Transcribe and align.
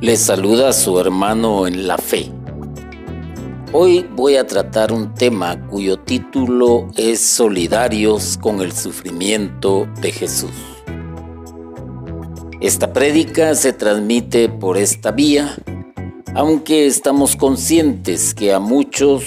Les 0.00 0.20
saluda 0.20 0.72
su 0.72 1.00
hermano 1.00 1.66
en 1.66 1.88
la 1.88 1.98
fe. 1.98 2.30
Hoy 3.72 4.06
voy 4.14 4.36
a 4.36 4.46
tratar 4.46 4.92
un 4.92 5.12
tema 5.12 5.66
cuyo 5.66 5.98
título 5.98 6.86
es 6.96 7.18
Solidarios 7.18 8.38
con 8.40 8.60
el 8.60 8.70
sufrimiento 8.70 9.88
de 10.00 10.12
Jesús. 10.12 10.52
Esta 12.60 12.92
prédica 12.92 13.56
se 13.56 13.72
transmite 13.72 14.48
por 14.48 14.78
esta 14.78 15.10
vía, 15.10 15.56
aunque 16.32 16.86
estamos 16.86 17.34
conscientes 17.34 18.34
que 18.34 18.54
a 18.54 18.60
muchos 18.60 19.24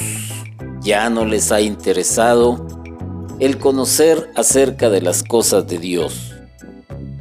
ya 0.79 1.09
no 1.09 1.25
les 1.25 1.51
ha 1.51 1.59
interesado 1.59 2.65
el 3.39 3.57
conocer 3.57 4.31
acerca 4.37 4.89
de 4.89 5.01
las 5.01 5.21
cosas 5.21 5.67
de 5.67 5.79
Dios 5.79 6.30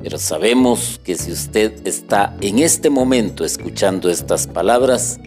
pero 0.03 0.19
sabemos 0.19 1.01
que 1.05 1.15
si 1.15 1.33
usted 1.33 1.87
está 1.87 2.37
en 2.41 2.59
este 2.59 2.91
momento 2.91 3.45
escuchando 3.45 4.09
estas 4.09 4.47
palabras, 4.47 5.19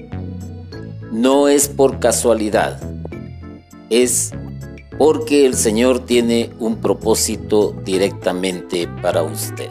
no 1.11 1.47
es 1.47 1.67
por 1.67 1.99
casualidad, 1.99 2.79
es 3.89 4.31
porque 4.97 5.45
el 5.45 5.55
Señor 5.55 6.05
tiene 6.05 6.51
un 6.59 6.77
propósito 6.77 7.75
directamente 7.83 8.87
para 9.01 9.23
usted. 9.23 9.69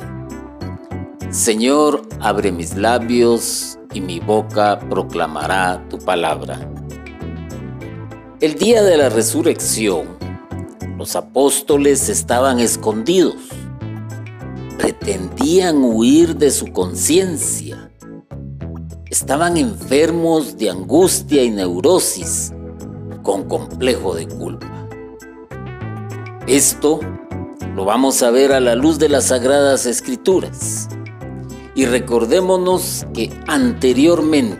Señor, 1.30 2.02
abre 2.20 2.52
mis 2.52 2.76
labios 2.76 3.78
y 3.94 4.00
mi 4.00 4.20
boca 4.20 4.78
proclamará 4.90 5.84
tu 5.88 5.98
palabra. 5.98 6.68
El 8.40 8.54
día 8.54 8.82
de 8.82 8.96
la 8.96 9.08
resurrección, 9.08 10.06
los 10.98 11.16
apóstoles 11.16 12.08
estaban 12.08 12.60
escondidos 12.60 13.36
pretendían 14.78 15.82
huir 15.82 16.36
de 16.36 16.50
su 16.50 16.72
conciencia. 16.72 17.90
Estaban 19.06 19.56
enfermos 19.56 20.56
de 20.56 20.70
angustia 20.70 21.42
y 21.42 21.50
neurosis, 21.50 22.52
con 23.22 23.48
complejo 23.48 24.14
de 24.14 24.26
culpa. 24.26 24.88
Esto 26.46 27.00
lo 27.74 27.84
vamos 27.84 28.22
a 28.22 28.30
ver 28.30 28.52
a 28.52 28.60
la 28.60 28.74
luz 28.74 28.98
de 28.98 29.08
las 29.08 29.26
sagradas 29.26 29.86
escrituras. 29.86 30.88
Y 31.74 31.86
recordémonos 31.86 33.06
que 33.14 33.32
anteriormente, 33.46 34.58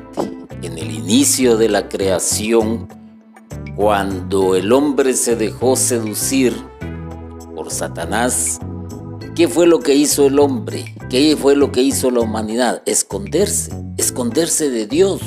en 0.63 0.79
el 0.79 0.91
inicio 0.91 1.57
de 1.57 1.69
la 1.69 1.89
creación, 1.89 2.89
cuando 3.77 4.55
el 4.55 4.73
hombre 4.73 5.15
se 5.15 5.37
dejó 5.37 5.77
seducir 5.77 6.55
por 7.55 7.71
Satanás, 7.71 8.61
¿Qué 9.35 9.49
fue 9.49 9.67
lo 9.67 9.81
que 9.81 9.95
hizo 9.95 10.27
el 10.27 10.39
hombre? 10.39 10.95
¿Qué 11.09 11.39
fue 11.41 11.57
lo 11.57 11.73
que 11.73 11.81
hizo 11.81 12.11
la 12.11 12.21
humanidad? 12.21 12.83
Esconderse, 12.85 13.73
esconderse 13.97 14.69
de 14.69 14.87
Dios. 14.87 15.23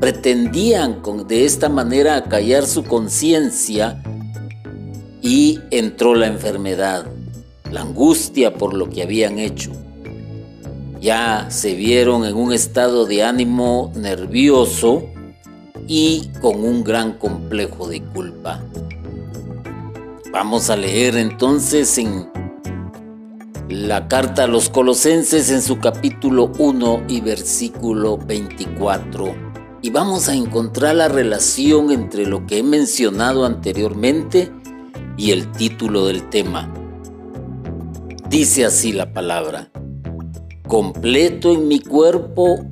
Pretendían 0.00 1.02
de 1.28 1.44
esta 1.44 1.68
manera 1.68 2.16
acallar 2.16 2.66
su 2.66 2.84
conciencia 2.84 4.02
y 5.20 5.60
entró 5.70 6.14
la 6.14 6.28
enfermedad, 6.28 7.04
la 7.70 7.82
angustia 7.82 8.54
por 8.54 8.72
lo 8.72 8.88
que 8.88 9.02
habían 9.02 9.38
hecho. 9.38 9.70
Ya 11.02 11.48
se 11.50 11.74
vieron 11.74 12.24
en 12.24 12.36
un 12.36 12.54
estado 12.54 13.04
de 13.04 13.22
ánimo 13.22 13.92
nervioso 13.94 15.10
y 15.86 16.30
con 16.40 16.64
un 16.64 16.82
gran 16.82 17.18
complejo 17.18 17.86
de 17.86 18.00
culpa. 18.02 18.64
Vamos 20.32 20.70
a 20.70 20.76
leer 20.76 21.18
entonces 21.18 21.98
en 21.98 22.30
la 23.68 24.06
carta 24.06 24.44
a 24.44 24.46
los 24.46 24.68
colosenses 24.68 25.50
en 25.50 25.60
su 25.60 25.78
capítulo 25.78 26.52
1 26.58 27.04
y 27.08 27.20
versículo 27.20 28.16
24. 28.16 29.34
Y 29.82 29.90
vamos 29.90 30.28
a 30.28 30.34
encontrar 30.34 30.94
la 30.96 31.08
relación 31.08 31.90
entre 31.90 32.26
lo 32.26 32.46
que 32.46 32.58
he 32.58 32.62
mencionado 32.62 33.44
anteriormente 33.44 34.52
y 35.16 35.32
el 35.32 35.50
título 35.52 36.06
del 36.06 36.28
tema. 36.28 36.72
Dice 38.28 38.64
así 38.64 38.92
la 38.92 39.12
palabra, 39.12 39.70
completo 40.68 41.52
en 41.52 41.68
mi 41.68 41.80
cuerpo 41.80 42.64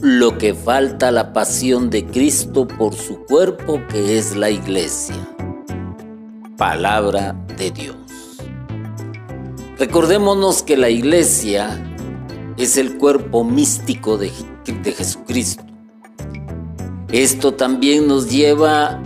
lo 0.00 0.38
que 0.38 0.54
falta 0.54 1.10
la 1.10 1.32
pasión 1.32 1.90
de 1.90 2.06
Cristo 2.06 2.66
por 2.66 2.94
su 2.94 3.24
cuerpo 3.24 3.80
que 3.88 4.18
es 4.18 4.36
la 4.36 4.50
iglesia. 4.50 5.16
Palabra 6.56 7.34
de 7.56 7.70
Dios. 7.70 7.99
Recordémonos 9.80 10.62
que 10.62 10.76
la 10.76 10.90
iglesia 10.90 11.82
es 12.58 12.76
el 12.76 12.98
cuerpo 12.98 13.44
místico 13.44 14.18
de, 14.18 14.30
Jesucristo. 14.84 15.64
Esto 17.10 17.54
también 17.54 18.06
nos 18.06 18.30
lleva 18.30 19.02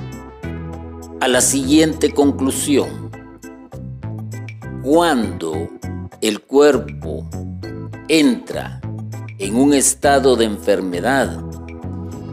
a 1.21 1.29
la 1.29 1.41
siguiente 1.43 2.11
conclusión. 2.11 3.09
Cuando 4.83 5.69
el 6.21 6.41
cuerpo 6.41 7.31
entra 8.09 8.81
en 9.39 9.55
un 9.55 9.75
estado 9.75 10.35
de 10.35 10.47
enfermedad, 10.47 11.41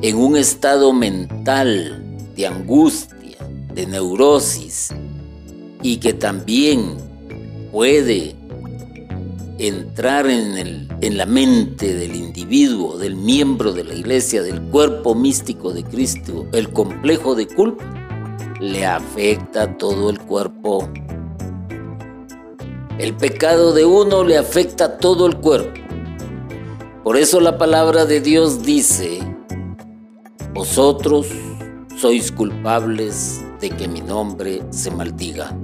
en 0.01 0.17
un 0.17 0.35
estado 0.35 0.93
mental 0.93 2.33
de 2.35 2.47
angustia, 2.47 3.37
de 3.75 3.85
neurosis, 3.85 4.89
y 5.83 5.97
que 5.97 6.13
también 6.13 7.10
puede 7.71 8.35
entrar 9.57 10.27
en, 10.27 10.57
el, 10.57 10.87
en 11.01 11.17
la 11.17 11.25
mente 11.25 11.93
del 11.93 12.15
individuo, 12.15 12.97
del 12.97 13.15
miembro 13.15 13.73
de 13.73 13.83
la 13.83 13.93
iglesia, 13.93 14.41
del 14.41 14.61
cuerpo 14.61 15.15
místico 15.15 15.71
de 15.71 15.83
Cristo, 15.83 16.47
el 16.51 16.71
complejo 16.71 17.35
de 17.35 17.47
culpa, 17.47 17.83
le 18.59 18.85
afecta 18.85 19.77
todo 19.77 20.09
el 20.09 20.19
cuerpo. 20.19 20.89
El 22.97 23.15
pecado 23.15 23.73
de 23.73 23.85
uno 23.85 24.23
le 24.23 24.37
afecta 24.37 24.85
a 24.85 24.97
todo 24.97 25.25
el 25.25 25.37
cuerpo. 25.37 25.79
Por 27.03 27.17
eso 27.17 27.39
la 27.39 27.57
palabra 27.57 28.05
de 28.05 28.21
Dios 28.21 28.63
dice, 28.63 29.19
vosotros 30.53 31.27
sois 31.97 32.31
culpables 32.31 33.41
de 33.59 33.69
que 33.69 33.87
mi 33.87 34.01
nombre 34.01 34.61
se 34.71 34.91
maldiga. 34.91 35.55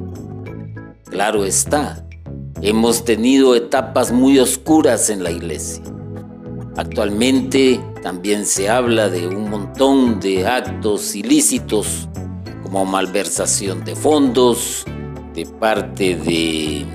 Claro 1.09 1.45
está, 1.45 2.05
hemos 2.61 3.05
tenido 3.05 3.55
etapas 3.55 4.11
muy 4.11 4.39
oscuras 4.39 5.09
en 5.09 5.23
la 5.23 5.31
iglesia. 5.31 5.81
Actualmente 6.75 7.79
también 8.03 8.45
se 8.45 8.69
habla 8.69 9.09
de 9.09 9.27
un 9.27 9.49
montón 9.49 10.19
de 10.19 10.45
actos 10.45 11.15
ilícitos 11.15 12.09
como 12.61 12.85
malversación 12.85 13.85
de 13.85 13.95
fondos 13.95 14.85
de 15.33 15.45
parte 15.45 16.15
de, 16.15 16.85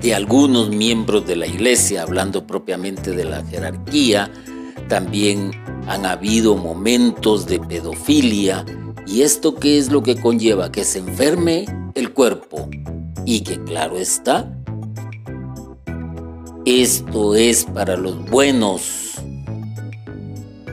de 0.00 0.14
algunos 0.14 0.70
miembros 0.70 1.26
de 1.26 1.36
la 1.36 1.46
iglesia, 1.46 2.02
hablando 2.02 2.46
propiamente 2.46 3.12
de 3.12 3.24
la 3.24 3.44
jerarquía. 3.44 4.32
También 4.88 5.50
han 5.86 6.06
habido 6.06 6.56
momentos 6.56 7.46
de 7.46 7.60
pedofilia 7.60 8.64
y 9.08 9.22
esto 9.22 9.54
qué 9.54 9.78
es 9.78 9.90
lo 9.90 10.02
que 10.02 10.16
conlleva 10.16 10.70
que 10.70 10.84
se 10.84 10.98
enferme 10.98 11.64
el 11.94 12.12
cuerpo 12.12 12.68
y 13.24 13.40
que 13.40 13.62
claro 13.64 13.96
está, 13.96 14.54
esto 16.66 17.34
es 17.34 17.64
para 17.64 17.96
los 17.96 18.28
buenos, 18.28 19.14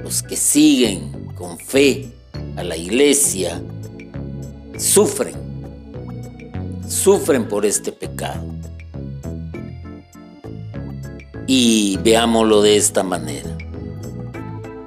los 0.04 0.22
que 0.22 0.36
siguen 0.36 1.30
con 1.36 1.58
fe 1.58 2.12
a 2.58 2.64
la 2.66 2.76
iglesia, 2.76 3.64
sufren, 4.78 5.36
sufren 6.88 7.48
por 7.48 7.66
este 7.66 7.94
pecado. 7.94 8.44
Y 11.48 11.98
veámoslo 12.04 12.62
de 12.62 12.76
esta 12.76 13.04
manera. 13.04 13.56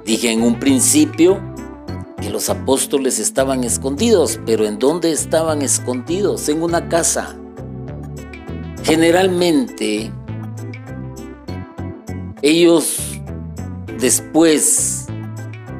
Dije 0.05 0.31
en 0.31 0.43
un 0.43 0.59
principio 0.59 1.48
los 2.29 2.49
apóstoles 2.49 3.19
estaban 3.19 3.63
escondidos, 3.63 4.39
pero 4.45 4.65
¿en 4.65 4.79
dónde 4.79 5.11
estaban 5.11 5.61
escondidos? 5.61 6.47
En 6.49 6.61
una 6.61 6.87
casa. 6.89 7.35
Generalmente, 8.83 10.11
ellos 12.41 12.97
después 13.99 15.07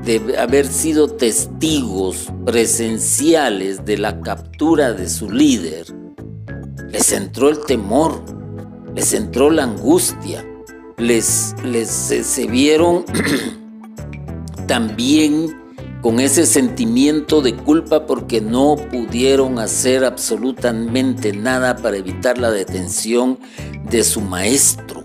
de 0.04 0.38
haber 0.38 0.68
sido 0.68 1.08
testigos 1.08 2.32
presenciales 2.46 3.86
de 3.86 3.98
la 3.98 4.22
captura 4.22 4.94
de 4.94 5.10
su 5.10 5.32
líder, 5.32 5.86
les 6.90 7.12
entró 7.12 7.50
el 7.50 7.60
temor, 7.66 8.24
les 8.96 9.14
entró 9.14 9.50
la 9.50 9.64
angustia, 9.64 10.46
les, 10.98 11.56
les 11.64 11.90
se 11.90 12.48
vieron 12.48 13.06
también 14.68 15.59
con 16.02 16.20
ese 16.20 16.46
sentimiento 16.46 17.42
de 17.42 17.56
culpa 17.56 18.06
porque 18.06 18.40
no 18.40 18.76
pudieron 18.76 19.60
hacer 19.60 20.06
absolutamente 20.06 21.34
nada 21.34 21.76
para 21.78 21.98
evitar 21.98 22.38
la 22.38 22.52
detención 22.52 23.38
de 23.90 24.04
su 24.04 24.22
maestro. 24.22 25.04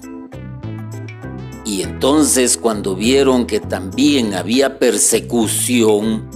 Y 1.64 1.82
entonces 1.82 2.56
cuando 2.56 2.94
vieron 2.94 3.46
que 3.46 3.58
también 3.58 4.34
había 4.34 4.78
persecución, 4.78 6.30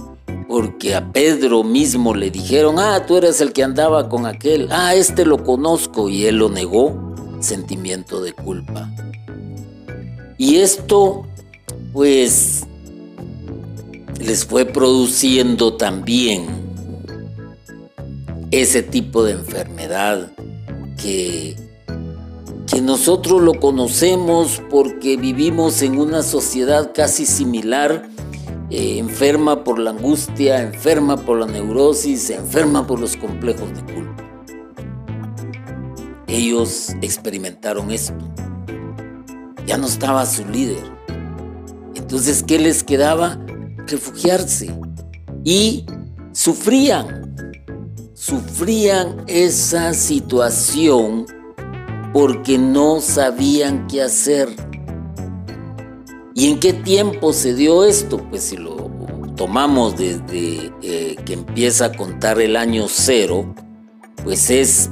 porque 0.49 0.95
a 0.95 1.11
Pedro 1.11 1.63
mismo 1.63 2.15
le 2.15 2.31
dijeron, 2.31 2.79
ah, 2.79 3.05
tú 3.05 3.17
eres 3.17 3.39
el 3.39 3.53
que 3.53 3.63
andaba 3.63 4.09
con 4.09 4.25
aquel, 4.25 4.67
ah, 4.71 4.95
este 4.95 5.23
lo 5.23 5.43
conozco, 5.43 6.09
y 6.09 6.25
él 6.25 6.37
lo 6.37 6.49
negó, 6.49 7.13
sentimiento 7.39 8.21
de 8.21 8.33
culpa. 8.33 8.89
Y 10.39 10.57
esto, 10.57 11.27
pues, 11.93 12.65
les 14.19 14.45
fue 14.45 14.65
produciendo 14.65 15.75
también 15.75 16.45
ese 18.51 18.83
tipo 18.83 19.23
de 19.23 19.33
enfermedad 19.33 20.31
que, 21.01 21.55
que 22.67 22.81
nosotros 22.81 23.41
lo 23.41 23.53
conocemos 23.53 24.61
porque 24.69 25.17
vivimos 25.17 25.81
en 25.81 25.99
una 25.99 26.21
sociedad 26.23 26.91
casi 26.93 27.25
similar 27.25 28.09
eh, 28.69 28.99
enferma 28.99 29.63
por 29.63 29.79
la 29.79 29.91
angustia, 29.91 30.61
enferma 30.61 31.17
por 31.17 31.39
la 31.39 31.47
neurosis, 31.47 32.29
enferma 32.29 32.85
por 32.85 32.99
los 32.99 33.15
complejos 33.15 33.69
de 33.73 33.93
culpa. 33.93 34.23
Ellos 36.27 36.89
experimentaron 37.01 37.89
esto. 37.89 38.13
Ya 39.65 39.77
no 39.77 39.87
estaba 39.87 40.25
su 40.27 40.45
líder. 40.45 40.83
Entonces, 41.95 42.43
¿qué 42.43 42.59
les 42.59 42.83
quedaba? 42.83 43.39
Refugiarse. 43.89 44.73
Y 45.43 45.85
sufrían. 46.31 47.35
Sufrían 48.13 49.23
esa 49.27 49.93
situación 49.93 51.25
porque 52.13 52.57
no 52.57 53.01
sabían 53.01 53.87
qué 53.87 54.01
hacer 54.01 54.49
¿Y 56.39 56.47
en 56.47 56.59
qué 56.61 56.71
tiempo 56.71 57.33
se 57.33 57.53
dio 57.53 57.83
esto? 57.83 58.17
Pues 58.29 58.43
si 58.43 58.55
lo 58.55 58.89
tomamos 59.35 59.97
desde 59.97 60.71
eh, 60.81 61.17
que 61.25 61.33
empieza 61.33 61.87
a 61.87 61.91
contar 61.91 62.39
el 62.39 62.55
año 62.55 62.85
cero, 62.87 63.53
pues 64.23 64.49
es 64.49 64.89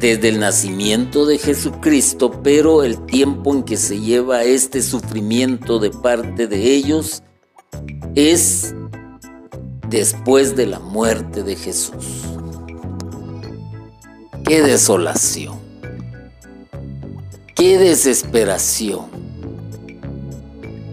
desde 0.00 0.30
el 0.30 0.40
nacimiento 0.40 1.24
de 1.24 1.38
Jesucristo, 1.38 2.40
pero 2.42 2.82
el 2.82 3.06
tiempo 3.06 3.54
en 3.54 3.62
que 3.62 3.76
se 3.76 4.00
lleva 4.00 4.42
este 4.42 4.82
sufrimiento 4.82 5.78
de 5.78 5.90
parte 5.90 6.48
de 6.48 6.74
ellos 6.74 7.22
es 8.14 8.74
después 9.88 10.56
de 10.56 10.66
la 10.66 10.78
muerte 10.78 11.42
de 11.42 11.56
Jesús. 11.56 12.22
Qué 14.44 14.62
desolación, 14.62 15.56
qué 17.54 17.78
desesperación 17.78 19.06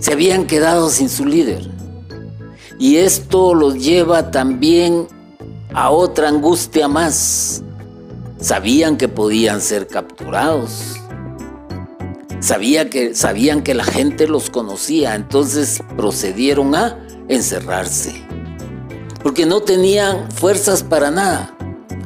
se 0.02 0.14
habían 0.14 0.48
quedado 0.48 0.90
sin 0.90 1.10
su 1.10 1.26
líder. 1.26 1.70
Y 2.80 2.98
esto 2.98 3.54
los 3.54 3.76
lleva 3.76 4.32
también 4.32 5.08
a 5.74 5.92
otra 5.92 6.28
angustia 6.28 6.88
más. 6.88 7.62
Sabían 8.40 8.98
que 8.98 9.08
podían 9.08 9.62
ser 9.62 9.88
capturados. 9.88 10.96
Sabía 12.40 12.90
que, 12.90 13.14
sabían 13.14 13.62
que 13.62 13.76
la 13.76 13.84
gente 13.84 14.28
los 14.28 14.50
conocía, 14.50 15.14
entonces 15.14 15.84
procedieron 15.96 16.74
a 16.74 16.98
encerrarse. 17.36 18.24
Porque 19.24 19.46
no 19.46 19.62
tenían 19.62 20.32
fuerzas 20.32 20.84
para 20.84 21.12
nada. 21.12 21.56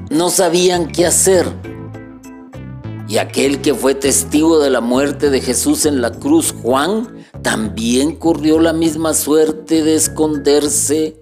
No 0.10 0.30
sabían 0.30 0.88
qué 0.88 1.06
hacer. 1.06 1.46
Y 3.08 3.18
aquel 3.18 3.62
que 3.62 3.74
fue 3.74 3.96
testigo 3.96 4.60
de 4.60 4.70
la 4.70 4.82
muerte 4.82 5.30
de 5.30 5.42
Jesús 5.42 5.86
en 5.86 6.02
la 6.02 6.12
cruz, 6.12 6.54
Juan, 6.62 7.26
también 7.42 8.16
corrió 8.16 8.60
la 8.60 8.74
misma 8.74 9.14
suerte 9.14 9.84
de 9.84 9.96
esconderse, 9.96 11.16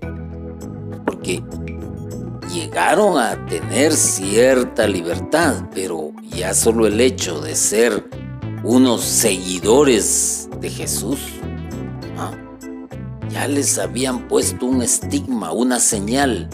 porque 1.05 1.43
llegaron 2.53 3.17
a 3.17 3.45
tener 3.47 3.91
cierta 3.91 4.87
libertad, 4.87 5.65
pero 5.73 6.11
ya 6.29 6.53
solo 6.53 6.87
el 6.87 7.01
hecho 7.01 7.41
de 7.41 7.55
ser 7.55 8.09
unos 8.63 9.01
seguidores 9.01 10.47
de 10.61 10.69
Jesús. 10.69 11.19
Ya 13.33 13.47
les 13.47 13.79
habían 13.79 14.27
puesto 14.27 14.67
un 14.67 14.83
estigma, 14.83 15.51
una 15.51 15.79
señal 15.79 16.47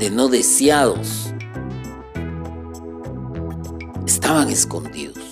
de 0.00 0.10
no 0.10 0.26
deseados. 0.26 1.32
Estaban 4.04 4.50
escondidos. 4.50 5.22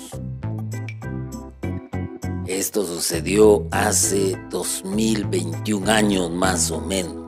Esto 2.47 2.87
sucedió 2.87 3.67
hace 3.73 4.39
2021 4.51 5.91
años 5.91 6.31
más 6.31 6.71
o 6.71 6.81
menos. 6.81 7.25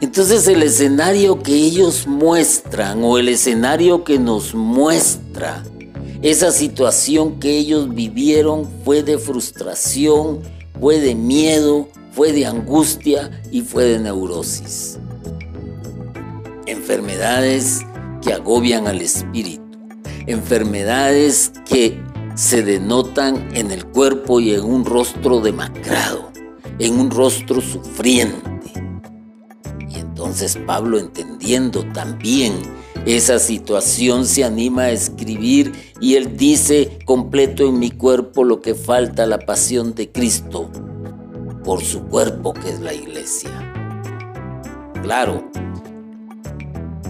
Entonces 0.00 0.48
el 0.48 0.64
escenario 0.64 1.42
que 1.42 1.54
ellos 1.54 2.08
muestran 2.08 3.04
o 3.04 3.18
el 3.18 3.28
escenario 3.28 4.02
que 4.02 4.18
nos 4.18 4.52
muestra 4.52 5.62
esa 6.22 6.50
situación 6.50 7.38
que 7.38 7.56
ellos 7.56 7.94
vivieron 7.94 8.68
fue 8.84 9.04
de 9.04 9.16
frustración, 9.16 10.40
fue 10.80 11.00
de 11.00 11.14
miedo, 11.14 11.88
fue 12.12 12.32
de 12.32 12.46
angustia 12.46 13.30
y 13.50 13.62
fue 13.62 13.84
de 13.84 13.98
neurosis. 13.98 14.98
Enfermedades 16.66 17.80
que 18.22 18.32
agobian 18.32 18.86
al 18.86 19.00
espíritu, 19.00 19.62
enfermedades 20.26 21.52
que 21.68 22.00
se 22.34 22.62
denotan 22.62 23.56
en 23.56 23.70
el 23.70 23.86
cuerpo 23.86 24.40
y 24.40 24.54
en 24.54 24.64
un 24.64 24.84
rostro 24.84 25.40
demacrado, 25.40 26.30
en 26.78 26.98
un 26.98 27.10
rostro 27.10 27.60
sufriente. 27.60 28.72
Y 29.88 29.98
entonces 29.98 30.58
Pablo, 30.66 30.98
entendiendo 30.98 31.84
también 31.92 32.54
esa 33.06 33.38
situación, 33.38 34.26
se 34.26 34.42
anima 34.42 34.82
a 34.82 34.90
escribir 34.90 35.72
y 36.00 36.16
él 36.16 36.36
dice, 36.36 36.98
completo 37.04 37.68
en 37.68 37.78
mi 37.78 37.92
cuerpo 37.92 38.42
lo 38.42 38.60
que 38.60 38.74
falta 38.74 39.26
la 39.26 39.38
pasión 39.38 39.94
de 39.94 40.10
Cristo 40.10 40.68
por 41.64 41.82
su 41.82 42.02
cuerpo 42.02 42.52
que 42.52 42.68
es 42.70 42.80
la 42.80 42.92
iglesia. 42.92 43.50
Claro, 45.02 45.48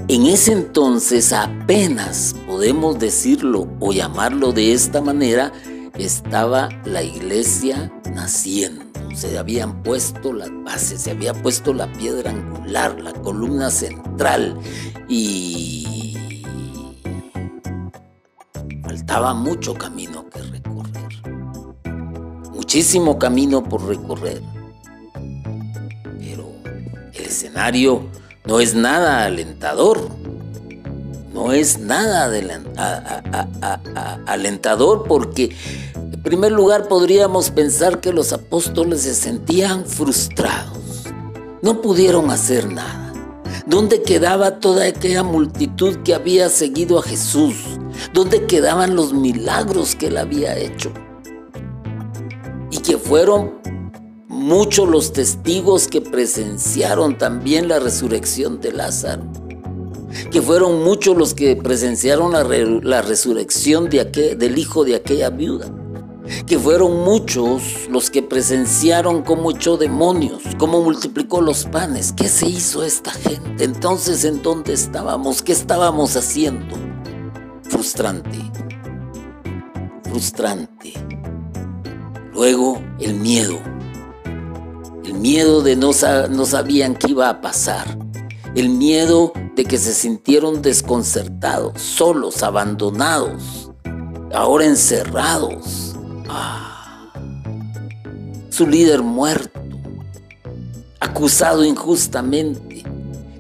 en 0.09 0.27
ese 0.27 0.53
entonces 0.53 1.33
apenas 1.33 2.37
podemos 2.47 2.99
decirlo 2.99 3.67
o 3.81 3.93
llamarlo 3.93 4.53
de 4.53 4.73
esta 4.73 5.01
manera, 5.01 5.53
estaba 5.99 6.69
la 6.85 7.03
iglesia 7.03 7.93
naciendo. 8.13 8.85
Se 9.15 9.39
habían 9.39 9.83
puesto 9.83 10.33
las 10.33 10.51
bases, 10.63 11.03
se 11.03 11.11
había 11.11 11.33
puesto 11.33 11.73
la 11.73 11.91
piedra 11.93 12.31
angular, 12.31 13.01
la 13.01 13.13
columna 13.15 13.71
central 13.71 14.59
y 15.09 16.17
faltaba 18.83 19.33
mucho 19.33 19.75
camino 19.75 20.29
que 20.29 20.43
recorrer. 20.43 21.07
Muchísimo 22.53 23.19
camino 23.19 23.63
por 23.63 23.87
recorrer. 23.87 24.43
Pero 26.19 26.53
el 27.15 27.25
escenario 27.25 28.03
no 28.45 28.61
es 28.61 28.75
nada 28.75 29.25
alentador. 29.25 30.11
No 31.37 31.53
es 31.53 31.79
nada 31.79 32.33
alentador 34.25 35.05
porque, 35.07 35.55
en 35.95 36.23
primer 36.23 36.51
lugar, 36.51 36.89
podríamos 36.89 37.51
pensar 37.51 38.01
que 38.01 38.11
los 38.11 38.33
apóstoles 38.33 39.03
se 39.03 39.15
sentían 39.15 39.85
frustrados. 39.85 41.05
No 41.61 41.83
pudieron 41.83 42.31
hacer 42.31 42.73
nada. 42.73 43.13
¿Dónde 43.67 44.01
quedaba 44.03 44.61
toda 44.61 44.87
aquella 44.87 45.23
multitud 45.23 45.99
que 46.05 46.15
había 46.15 46.49
seguido 46.49 46.99
a 46.99 47.03
Jesús? 47.03 47.55
¿Dónde 48.15 48.47
quedaban 48.47 48.97
los 48.97 49.13
milagros 49.13 49.95
que 49.95 50.07
él 50.07 50.17
había 50.17 50.57
hecho? 50.57 50.91
Y 52.71 52.79
que 52.79 52.97
fueron 52.97 53.61
muchos 54.27 54.89
los 54.89 55.13
testigos 55.13 55.87
que 55.87 56.01
presenciaron 56.01 57.19
también 57.19 57.69
la 57.69 57.79
resurrección 57.79 58.59
de 58.63 58.73
Lázaro, 58.73 59.25
que 60.31 60.43
fueron 60.43 60.83
muchos 60.83 61.17
los 61.17 61.35
que 61.35 61.57
presenciaron 61.57 62.33
la, 62.33 63.03
resurrección 63.03 63.89
de 63.89 64.05
del 64.37 64.59
hijo 64.59 64.85
de 64.85 64.97
aquella 64.97 65.31
viuda, 65.31 65.67
que 66.47 66.59
fueron 66.59 67.05
muchos 67.05 67.89
los 67.91 68.11
que 68.11 68.23
presenciaron 68.23 69.23
cómo 69.23 69.51
echó 69.51 69.77
demonios, 69.77 70.43
cómo 70.59 70.83
multiplicó 70.83 71.41
los 71.41 71.65
panes, 71.65 72.13
qué 72.13 72.29
se 72.29 72.49
hizo 72.49 72.83
esta 72.83 73.11
gente, 73.13 73.65
entonces 73.65 74.25
en 74.25 74.43
dónde 74.43 74.73
estábamos, 74.73 75.43
qué 75.43 75.53
estábamos 75.53 76.17
haciendo. 76.17 76.75
Frustrante, 77.63 78.39
frustrante. 80.05 80.93
Luego 82.33 82.83
el 83.01 83.15
miedo. 83.15 83.59
El 85.05 85.15
miedo 85.15 85.63
de 85.63 85.77
no, 85.77 85.93
no 86.31 86.45
sabían 86.45 86.97
qué 86.97 87.13
iba 87.13 87.29
a 87.29 87.41
pasar, 87.41 87.97
el 88.57 88.71
miedo 88.71 89.35
de 89.55 89.67
que 89.67 89.77
se 89.77 89.93
sintieron 89.93 90.63
desconcertados, 90.63 91.83
solos, 91.83 92.43
abandonados, 92.43 93.71
ahora 94.33 94.65
encerrados. 94.65 95.95
Ah, 96.27 97.13
su 98.49 98.67
líder 98.67 99.03
muerto, 99.03 99.61
acusado 101.01 101.67
injustamente. 101.67 102.83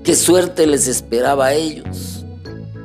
¿Qué 0.04 0.14
suerte 0.14 0.66
les 0.66 0.86
esperaba 0.86 1.46
a 1.46 1.54
ellos? 1.54 2.26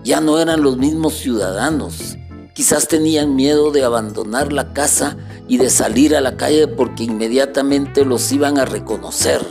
Ya 0.05 0.21
no 0.21 0.39
eran 0.39 0.63
los 0.63 0.77
mismos 0.77 1.15
ciudadanos. 1.15 2.17
Quizás 2.53 2.87
tenían 2.87 3.35
miedo 3.35 3.71
de 3.71 3.83
abandonar 3.83 4.53
la 4.53 4.71
casa 4.71 5.17
y 5.49 5.57
de 5.57 5.69
salir 5.69 6.15
a 6.15 6.21
la 6.21 6.37
calle 6.37 6.69
porque 6.69 7.03
inmediatamente 7.03 8.05
los 8.05 8.31
iban 8.31 8.57
a 8.57 8.63
reconocer. 8.63 9.41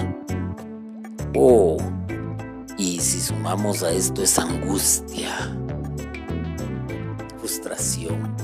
Oh, 1.36 1.76
y 2.80 2.98
si 2.98 3.20
sumamos 3.20 3.82
a 3.82 3.92
esto 3.92 4.22
esa 4.22 4.40
angustia, 4.40 5.54
frustración, 7.38 8.34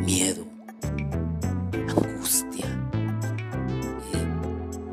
miedo, 0.00 0.44
angustia, 1.72 2.66
eh, 4.12 4.28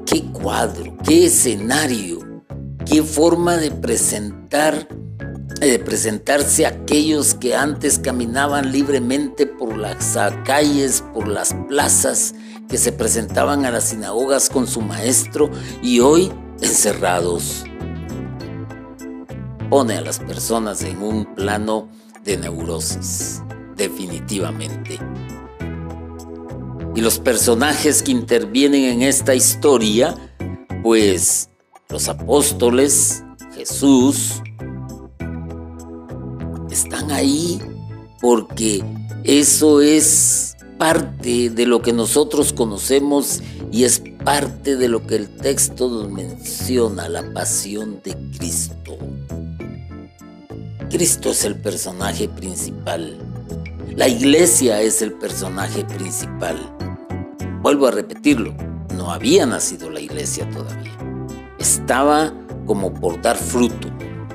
qué 0.06 0.24
cuadro, 0.32 0.96
qué 1.04 1.26
escenario, 1.26 2.44
qué 2.86 3.04
forma 3.04 3.58
de 3.58 3.72
presentar 3.72 4.88
de 5.60 5.78
presentarse 5.78 6.66
aquellos 6.66 7.36
que 7.36 7.56
antes 7.56 8.00
caminaban 8.00 8.72
libremente 8.72 9.46
por 9.46 9.78
las 9.78 10.18
calles, 10.44 11.04
por 11.14 11.28
las 11.28 11.54
plazas, 11.68 12.34
que 12.68 12.78
se 12.78 12.94
presentaban 12.94 13.66
a 13.66 13.70
las 13.70 13.90
sinagogas 13.90 14.50
con 14.50 14.66
su 14.66 14.82
maestro 14.82 15.52
y 15.84 16.00
hoy 16.00 16.32
encerrados. 16.62 17.66
Pone 19.72 19.96
a 19.96 20.02
las 20.02 20.20
personas 20.20 20.84
en 20.84 21.02
un 21.02 21.34
plano 21.34 21.88
de 22.26 22.36
neurosis, 22.36 23.42
definitivamente. 23.78 25.00
Y 26.94 27.00
los 27.00 27.20
personajes 27.20 28.04
que 28.04 28.12
intervienen 28.12 28.84
en 28.84 29.02
esta 29.02 29.34
historia, 29.34 30.14
pues 30.84 31.50
los 31.88 32.10
apóstoles, 32.10 33.24
Jesús, 33.56 34.42
están 36.70 37.10
ahí 37.10 37.62
porque 38.20 38.84
eso 39.24 39.80
es 39.80 40.58
parte 40.78 41.50
de 41.50 41.66
lo 41.66 41.82
que 41.82 41.94
nosotros 41.94 42.52
conocemos 42.52 43.42
y 43.72 43.86
es 43.86 44.04
parte 44.26 44.76
de 44.76 44.90
lo 44.90 45.08
que 45.08 45.16
el 45.16 45.30
texto 45.30 45.88
nos 45.88 46.12
menciona, 46.12 47.08
la 47.08 47.32
pasión 47.34 48.02
de 48.04 48.18
Cristo. 48.38 48.98
Cristo 50.92 51.30
es 51.30 51.46
el 51.46 51.56
personaje 51.56 52.28
principal. 52.28 53.18
La 53.96 54.10
iglesia 54.10 54.82
es 54.82 55.02
el 55.02 55.14
personaje 55.14 55.86
principal. 55.86 56.58
Vuelvo 57.62 57.88
a 57.88 57.92
repetirlo, 57.92 58.54
no 58.98 59.10
había 59.10 59.46
nacido 59.46 59.90
la 59.90 60.02
iglesia 60.02 60.50
todavía. 60.50 60.92
Estaba 61.58 62.34
como 62.66 62.94
por 62.94 63.22
dar 63.22 63.38
fruto. 63.38 63.88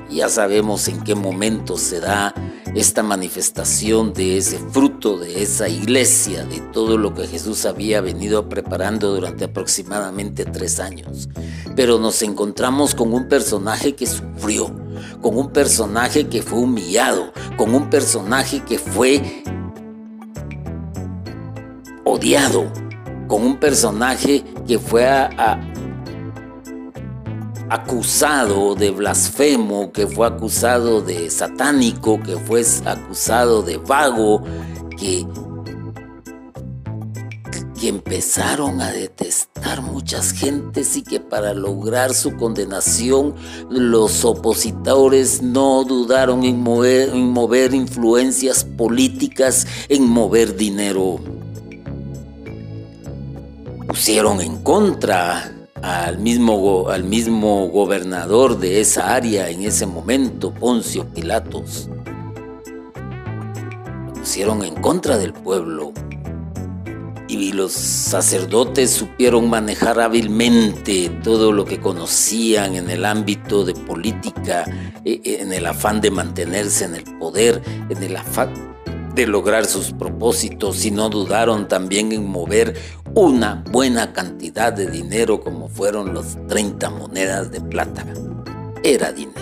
Ya 0.09 0.29
sabemos 0.29 0.87
en 0.87 1.01
qué 1.01 1.15
momento 1.15 1.77
se 1.77 1.99
da 1.99 2.33
esta 2.75 3.03
manifestación 3.03 4.13
de 4.13 4.37
ese 4.37 4.59
fruto, 4.59 5.17
de 5.17 5.41
esa 5.41 5.67
iglesia, 5.67 6.45
de 6.45 6.59
todo 6.71 6.97
lo 6.97 7.13
que 7.13 7.27
Jesús 7.27 7.65
había 7.65 8.01
venido 8.01 8.47
preparando 8.47 9.13
durante 9.13 9.45
aproximadamente 9.45 10.45
tres 10.45 10.79
años. 10.79 11.27
Pero 11.75 11.99
nos 11.99 12.21
encontramos 12.21 12.95
con 12.95 13.13
un 13.13 13.27
personaje 13.27 13.95
que 13.95 14.05
sufrió, 14.05 14.73
con 15.21 15.37
un 15.37 15.51
personaje 15.51 16.27
que 16.27 16.41
fue 16.41 16.59
humillado, 16.59 17.33
con 17.57 17.73
un 17.73 17.89
personaje 17.89 18.63
que 18.63 18.79
fue 18.79 19.43
odiado, 22.05 22.71
con 23.27 23.43
un 23.43 23.57
personaje 23.57 24.43
que 24.67 24.79
fue 24.79 25.07
a, 25.07 25.59
acusado 27.69 28.75
de 28.75 28.91
blasfemo, 28.91 29.91
que 29.91 30.07
fue 30.07 30.27
acusado 30.27 31.01
de 31.01 31.29
satánico, 31.29 32.21
que 32.21 32.37
fue 32.37 32.63
acusado 32.85 33.61
de 33.61 33.77
vago, 33.77 34.41
que, 34.97 35.27
que 37.79 37.89
empezaron 37.89 38.81
a 38.81 38.91
detestar 38.91 39.81
muchas 39.81 40.31
gentes 40.31 40.95
y 40.95 41.03
que 41.03 41.19
para 41.19 41.53
lograr 41.53 42.13
su 42.13 42.35
condenación 42.37 43.35
los 43.69 44.23
opositores 44.23 45.41
no 45.41 45.83
dudaron 45.83 46.43
en 46.45 46.61
mover, 46.61 47.09
en 47.09 47.29
mover 47.31 47.73
influencias 47.73 48.63
políticas, 48.63 49.67
en 49.89 50.09
mover 50.09 50.55
dinero. 50.55 51.19
Pusieron 53.87 54.41
en 54.41 54.57
contra 54.63 55.56
al 55.81 56.17
mismo, 56.19 56.89
al 56.89 57.03
mismo 57.03 57.67
gobernador 57.67 58.59
de 58.59 58.81
esa 58.81 59.15
área 59.15 59.49
en 59.49 59.63
ese 59.63 59.85
momento, 59.85 60.53
Poncio 60.53 61.05
Pilatos. 61.05 61.89
pusieron 64.13 64.63
en 64.63 64.75
contra 64.75 65.17
del 65.17 65.31
pueblo 65.31 65.93
y 67.29 67.51
los 67.51 67.73
sacerdotes 67.73 68.89
supieron 68.91 69.49
manejar 69.49 69.99
hábilmente 69.99 71.09
todo 71.23 71.51
lo 71.51 71.65
que 71.65 71.79
conocían 71.79 72.75
en 72.75 72.89
el 72.89 73.05
ámbito 73.05 73.65
de 73.65 73.73
política, 73.73 74.65
e, 75.03 75.21
e, 75.23 75.41
en 75.41 75.51
el 75.53 75.65
afán 75.65 76.01
de 76.01 76.11
mantenerse 76.11 76.85
en 76.85 76.95
el 76.95 77.03
poder, 77.17 77.61
en 77.89 78.01
el 78.01 78.15
afán 78.15 78.53
de 79.17 79.25
lograr 79.25 79.65
sus 79.65 79.93
propósitos 79.93 80.85
y 80.85 80.91
no 80.91 81.09
dudaron 81.09 81.67
también 81.67 82.11
en 82.11 82.29
mover 82.29 82.79
una 83.15 83.63
buena 83.71 84.13
cantidad 84.13 84.71
de 84.71 84.91
dinero 84.91 85.41
como 85.41 85.69
fueron 85.69 86.13
los 86.13 86.37
30 86.47 86.91
monedas 86.91 87.51
de 87.51 87.59
plata. 87.59 88.05
Era 88.83 89.11
dinero, 89.11 89.41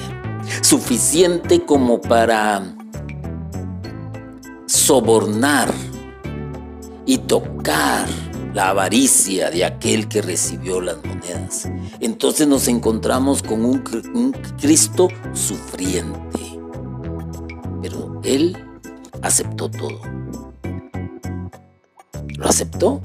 suficiente 0.61 1.65
como 1.65 1.99
para 1.99 2.63
sobornar 4.65 5.73
y 7.05 7.17
tocar 7.17 8.07
la 8.53 8.69
avaricia 8.69 9.51
de 9.51 9.65
aquel 9.65 10.07
que 10.07 10.21
recibió 10.21 10.79
las 10.79 11.03
monedas. 11.03 11.69
Entonces 11.99 12.47
nos 12.47 12.69
encontramos 12.69 13.43
con 13.43 13.65
un, 13.65 13.83
un 14.13 14.31
Cristo 14.57 15.09
sufriente. 15.33 16.39
Pero 17.81 18.21
Él 18.23 18.64
aceptó 19.25 19.69
todo. 19.69 19.99
Lo 22.37 22.47
aceptó 22.47 23.01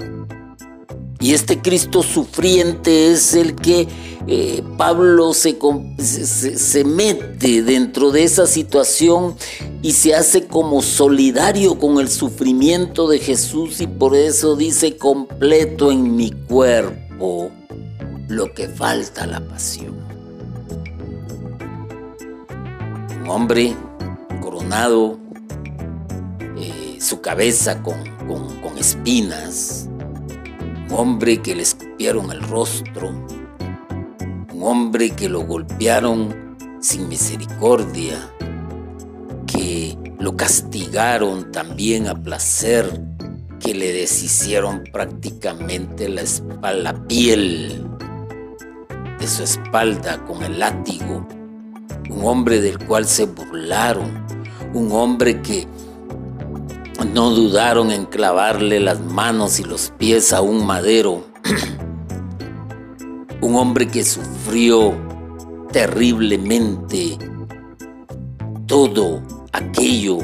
y 1.21 1.33
este 1.33 1.61
Cristo 1.61 2.01
sufriente 2.01 3.11
es 3.11 3.35
el 3.35 3.55
que 3.55 3.87
eh, 4.27 4.63
Pablo 4.77 5.33
se, 5.33 5.57
se, 5.99 6.83
mete 6.83 7.61
dentro 7.61 8.11
de 8.11 8.23
esa 8.23 8.47
situación 8.47 9.35
y 9.83 9.93
se 9.93 10.15
hace 10.15 10.47
como 10.47 10.81
solidario 10.81 11.77
con 11.77 11.99
el 11.99 12.09
sufrimiento 12.09 13.07
de 13.07 13.19
Jesús 13.19 13.81
y 13.81 13.87
por 13.87 14.15
eso 14.15 14.55
dice 14.55 14.97
completo 14.97 15.91
en 15.91 16.15
mi 16.15 16.31
cuerpo 16.31 17.51
lo 18.27 18.53
que 18.53 18.67
falta 18.67 19.27
la 19.27 19.41
pasión. 19.41 19.95
Un 23.23 23.29
hombre 23.29 23.75
coronado, 24.41 25.20
su 27.01 27.19
cabeza 27.19 27.81
con, 27.81 27.97
con 28.61 28.77
espinas, 28.77 29.89
un 30.87 30.95
hombre 30.95 31.41
que 31.41 31.55
le 31.55 31.63
escupieron 31.63 32.31
el 32.31 32.43
rostro, 32.43 33.09
un 34.53 34.63
hombre 34.63 35.09
que 35.09 35.27
lo 35.27 35.41
golpearon 35.41 36.55
sin 36.79 37.09
misericordia, 37.09 38.31
que 39.47 39.97
lo 40.19 40.37
castigaron 40.37 41.51
también 41.51 42.07
a 42.07 42.13
placer, 42.13 42.85
que 43.59 43.73
le 43.73 43.93
deshicieron 43.93 44.83
prácticamente 44.93 46.07
la, 46.07 46.21
espalda, 46.21 46.73
la 46.93 47.07
piel 47.07 47.83
de 49.19 49.27
su 49.27 49.41
espalda 49.41 50.23
con 50.25 50.43
el 50.43 50.59
látigo, 50.59 51.27
un 52.11 52.25
hombre 52.25 52.61
del 52.61 52.77
cual 52.77 53.07
se 53.07 53.25
burlaron, 53.25 54.23
un 54.75 54.91
hombre 54.91 55.41
que 55.41 55.67
no 57.05 57.31
dudaron 57.31 57.91
en 57.91 58.05
clavarle 58.05 58.79
las 58.79 58.99
manos 58.99 59.59
y 59.59 59.63
los 59.63 59.91
pies 59.97 60.33
a 60.33 60.41
un 60.41 60.65
madero. 60.65 61.25
un 63.41 63.55
hombre 63.55 63.87
que 63.87 64.03
sufrió 64.03 64.93
terriblemente 65.71 67.17
todo 68.67 69.21
aquello 69.51 70.19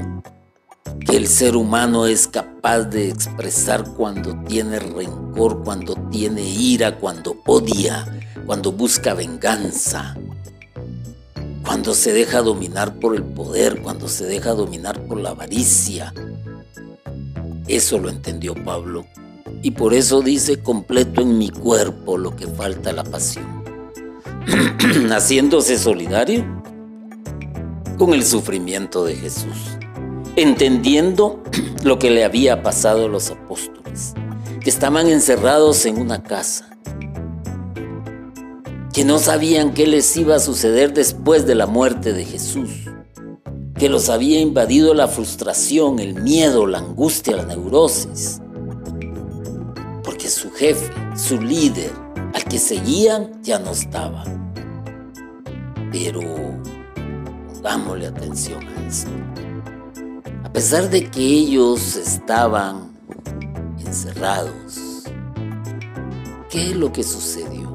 que 0.99 1.17
el 1.17 1.27
ser 1.27 1.55
humano 1.55 2.05
es 2.05 2.27
capaz 2.27 2.83
de 2.83 3.09
expresar 3.09 3.83
cuando 3.95 4.37
tiene 4.43 4.79
rencor, 4.79 5.63
cuando 5.63 5.95
tiene 6.11 6.41
ira, 6.41 6.97
cuando 6.97 7.37
odia, 7.45 8.05
cuando 8.45 8.71
busca 8.71 9.13
venganza, 9.13 10.15
cuando 11.65 11.93
se 11.93 12.13
deja 12.13 12.41
dominar 12.41 12.99
por 12.99 13.15
el 13.15 13.23
poder, 13.23 13.81
cuando 13.81 14.07
se 14.07 14.25
deja 14.25 14.51
dominar 14.51 15.01
por 15.07 15.19
la 15.19 15.29
avaricia, 15.29 16.13
Eso 17.67 17.99
lo 17.99 18.09
entendió 18.09 18.55
Pablo 18.55 19.05
y 19.61 19.71
por 19.71 19.93
eso 19.93 20.21
dice 20.21 20.61
completo 20.61 21.21
en 21.21 21.37
mi 21.37 21.49
cuerpo 21.49 22.17
lo 22.17 22.35
que 22.35 22.47
falta 22.47 22.93
la 22.93 23.03
pasión. 23.03 23.45
Haciéndose 25.11 25.77
solidario 25.77 26.45
con 27.97 28.13
el 28.13 28.23
sufrimiento 28.23 29.03
de 29.03 29.15
Jesús, 29.15 29.57
entendiendo 30.35 31.43
lo 31.83 31.99
que 31.99 32.09
le 32.09 32.23
había 32.23 32.63
pasado 32.63 33.05
a 33.05 33.09
los 33.09 33.31
apóstoles, 33.31 34.13
que 34.61 34.69
estaban 34.69 35.07
encerrados 35.07 35.85
en 35.85 35.99
una 35.99 36.23
casa, 36.23 36.69
que 38.93 39.03
no 39.03 39.19
sabían 39.19 39.73
qué 39.73 39.87
les 39.87 40.15
iba 40.15 40.35
a 40.35 40.39
suceder 40.39 40.93
después 40.93 41.45
de 41.45 41.55
la 41.55 41.65
muerte 41.65 42.13
de 42.13 42.23
Jesús, 42.23 42.69
que 43.77 43.89
los 43.89 44.09
había 44.09 44.39
invadido 44.39 44.93
la 44.95 45.07
frustración, 45.07 45.99
el 45.99 46.15
miedo, 46.21 46.65
la 46.65 46.79
angustia, 46.79 47.35
la 47.35 47.45
neurosis, 47.45 48.41
porque 50.03 50.29
su 50.29 50.51
jefe, 50.51 50.91
su 51.15 51.39
líder, 51.39 51.91
al 52.33 52.43
que 52.45 52.57
seguían, 52.57 53.39
ya 53.43 53.59
no 53.59 53.71
estaba. 53.71 54.23
Pero 55.91 56.21
dámosle 57.61 58.07
atención 58.07 58.67
a 58.67 58.87
esto. 58.87 59.11
A 60.43 60.51
pesar 60.51 60.89
de 60.89 61.09
que 61.11 61.21
ellos 61.21 61.95
estaban 61.95 62.91
encerrados, 63.77 65.03
¿qué 66.49 66.71
es 66.71 66.75
lo 66.75 66.91
que 66.91 67.03
sucedió? 67.03 67.73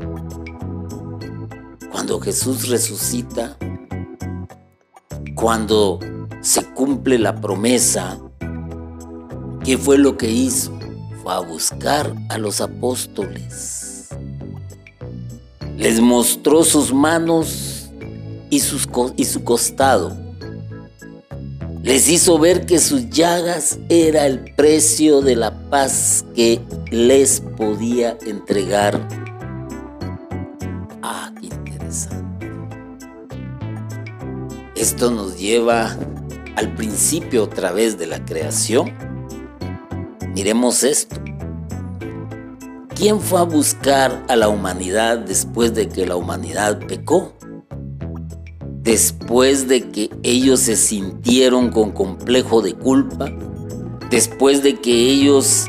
Cuando 1.93 2.19
Jesús 2.19 2.69
resucita, 2.69 3.57
cuando 5.43 5.99
se 6.41 6.65
cumple 6.67 7.19
la 7.19 7.35
promesa, 7.35 8.17
¿qué 9.65 9.77
fue 9.77 9.99
lo 9.99 10.17
que 10.17 10.31
hizo? 10.31 10.73
Fue 11.21 11.35
a 11.35 11.41
buscar 11.41 12.15
a 12.29 12.39
los 12.39 12.61
apóstoles. 12.61 14.11
Les 15.77 16.01
mostró 16.01 16.63
sus 16.63 16.95
manos 16.95 17.91
y, 18.51 18.61
su 18.61 19.43
costado. 19.43 20.17
Les 21.83 22.09
hizo 22.09 22.39
ver 22.39 22.65
que 22.65 22.79
sus 22.79 23.11
llagas 23.11 23.81
era 23.89 24.27
el 24.27 24.55
precio 24.55 25.23
de 25.23 25.35
la 25.35 25.69
paz 25.71 26.25
que 26.37 26.61
les 26.93 27.41
podía 27.57 28.17
entregar. 28.25 29.09
Ah, 31.03 31.33
qué 31.41 31.47
interesante. 31.47 32.22
Esto 34.83 35.13
nos 35.13 35.39
lleva 35.39 35.97
al 36.57 36.75
principio 36.75 37.45
otra 37.45 37.71
vez 37.71 37.99
de 37.99 38.09
la 38.09 38.25
creación. 38.25 38.93
Miremos 40.35 40.83
esto. 40.83 41.21
¿Quién 42.97 43.21
fue 43.21 43.39
a 43.39 43.45
buscar 43.45 44.25
a 44.29 44.35
la 44.35 44.49
humanidad 44.49 45.19
después 45.19 45.73
de 45.73 45.89
que 45.89 46.05
la 46.05 46.17
humanidad 46.17 46.81
pecó? 46.81 47.33
después 48.83 49.69
de 49.69 49.89
que 49.91 50.11
ellos 50.25 50.59
se 50.59 50.75
sintieron 50.75 51.71
con 51.71 51.93
complejo 51.93 52.61
de 52.61 52.75
culpa, 52.75 53.31
después 54.11 54.65
de 54.65 54.81
que 54.81 54.93
ellos 54.93 55.69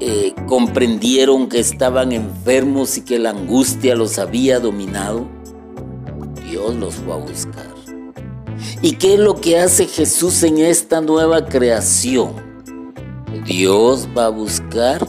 eh, 0.00 0.32
comprendieron 0.46 1.50
que 1.50 1.58
estaban 1.58 2.12
enfermos 2.12 2.96
y 2.96 3.02
que 3.02 3.18
la 3.18 3.28
angustia 3.28 3.94
los 3.94 4.18
había 4.18 4.58
dominado, 4.58 5.28
Dios 6.48 6.74
los 6.76 6.94
fue 6.94 7.12
a 7.12 7.16
buscar. 7.16 7.77
¿Y 8.82 8.92
qué 8.96 9.14
es 9.14 9.20
lo 9.20 9.40
que 9.40 9.58
hace 9.58 9.86
Jesús 9.86 10.42
en 10.42 10.58
esta 10.58 11.00
nueva 11.00 11.46
creación? 11.46 12.32
Dios 13.44 14.08
va 14.16 14.26
a 14.26 14.30
buscar 14.30 15.06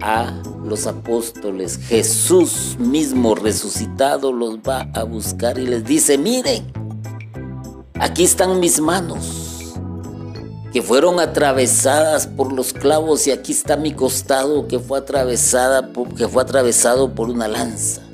a 0.00 0.32
los 0.64 0.86
apóstoles, 0.86 1.78
Jesús 1.78 2.76
mismo 2.78 3.34
resucitado 3.34 4.32
los 4.32 4.58
va 4.58 4.88
a 4.94 5.04
buscar 5.04 5.58
y 5.58 5.66
les 5.66 5.84
dice, 5.84 6.18
miren, 6.18 6.72
aquí 7.94 8.24
están 8.24 8.58
mis 8.58 8.80
manos, 8.80 9.74
que 10.72 10.82
fueron 10.82 11.20
atravesadas 11.20 12.26
por 12.26 12.52
los 12.52 12.72
clavos 12.72 13.26
y 13.26 13.30
aquí 13.30 13.52
está 13.52 13.76
mi 13.76 13.92
costado 13.92 14.66
que 14.66 14.78
fue, 14.78 14.98
atravesada 14.98 15.90
que 16.16 16.28
fue 16.28 16.42
atravesado 16.42 17.14
por 17.14 17.30
una 17.30 17.48
lanza. 17.48 18.05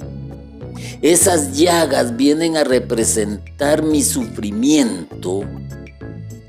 Esas 1.02 1.56
llagas 1.56 2.16
vienen 2.16 2.56
a 2.56 2.64
representar 2.64 3.82
mi 3.82 4.02
sufrimiento 4.02 5.44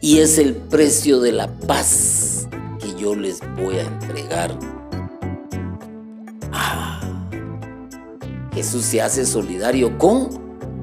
y 0.01 0.19
es 0.19 0.37
el 0.37 0.55
precio 0.55 1.19
de 1.19 1.31
la 1.31 1.47
paz 1.59 2.47
que 2.79 2.93
yo 3.01 3.15
les 3.15 3.39
voy 3.55 3.77
a 3.77 3.83
entregar 3.83 4.57
Jesús 8.53 8.85
se 8.85 9.01
hace 9.01 9.25
solidario 9.25 9.97
con 9.97 10.29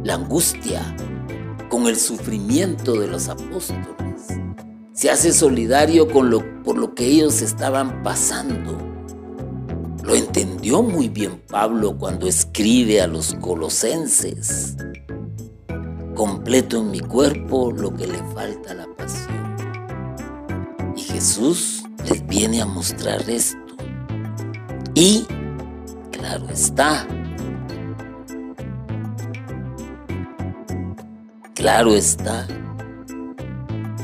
la 0.03 0.15
angustia, 0.15 0.83
con 1.69 1.87
el 1.87 1.97
sufrimiento 1.97 2.99
de 2.99 3.07
los 3.07 3.29
apóstoles. 3.29 3.87
Se 4.93 5.09
hace 5.09 5.33
solidario 5.33 6.09
con 6.09 6.31
lo, 6.31 6.63
por 6.65 6.77
lo 6.77 6.95
que 6.95 7.07
ellos 7.07 7.43
estaban 7.43 8.03
pasando. 8.03 8.90
Lo 10.11 10.17
entendió 10.17 10.83
muy 10.83 11.09
bien 11.09 11.41
Pablo 11.49 11.97
cuando 11.97 12.27
escribe 12.27 13.01
a 13.01 13.07
los 13.07 13.33
colosenses. 13.35 14.75
Completo 16.17 16.79
en 16.79 16.91
mi 16.91 16.99
cuerpo 16.99 17.71
lo 17.71 17.95
que 17.95 18.09
le 18.09 18.19
falta 18.35 18.75
la 18.75 18.89
pasión. 18.97 19.55
Y 20.97 21.01
Jesús 21.03 21.85
les 22.09 22.27
viene 22.27 22.61
a 22.61 22.67
mostrar 22.67 23.23
esto. 23.31 23.57
Y, 24.97 25.25
claro 26.11 26.49
está, 26.49 27.07
claro 31.55 31.95
está, 31.95 32.49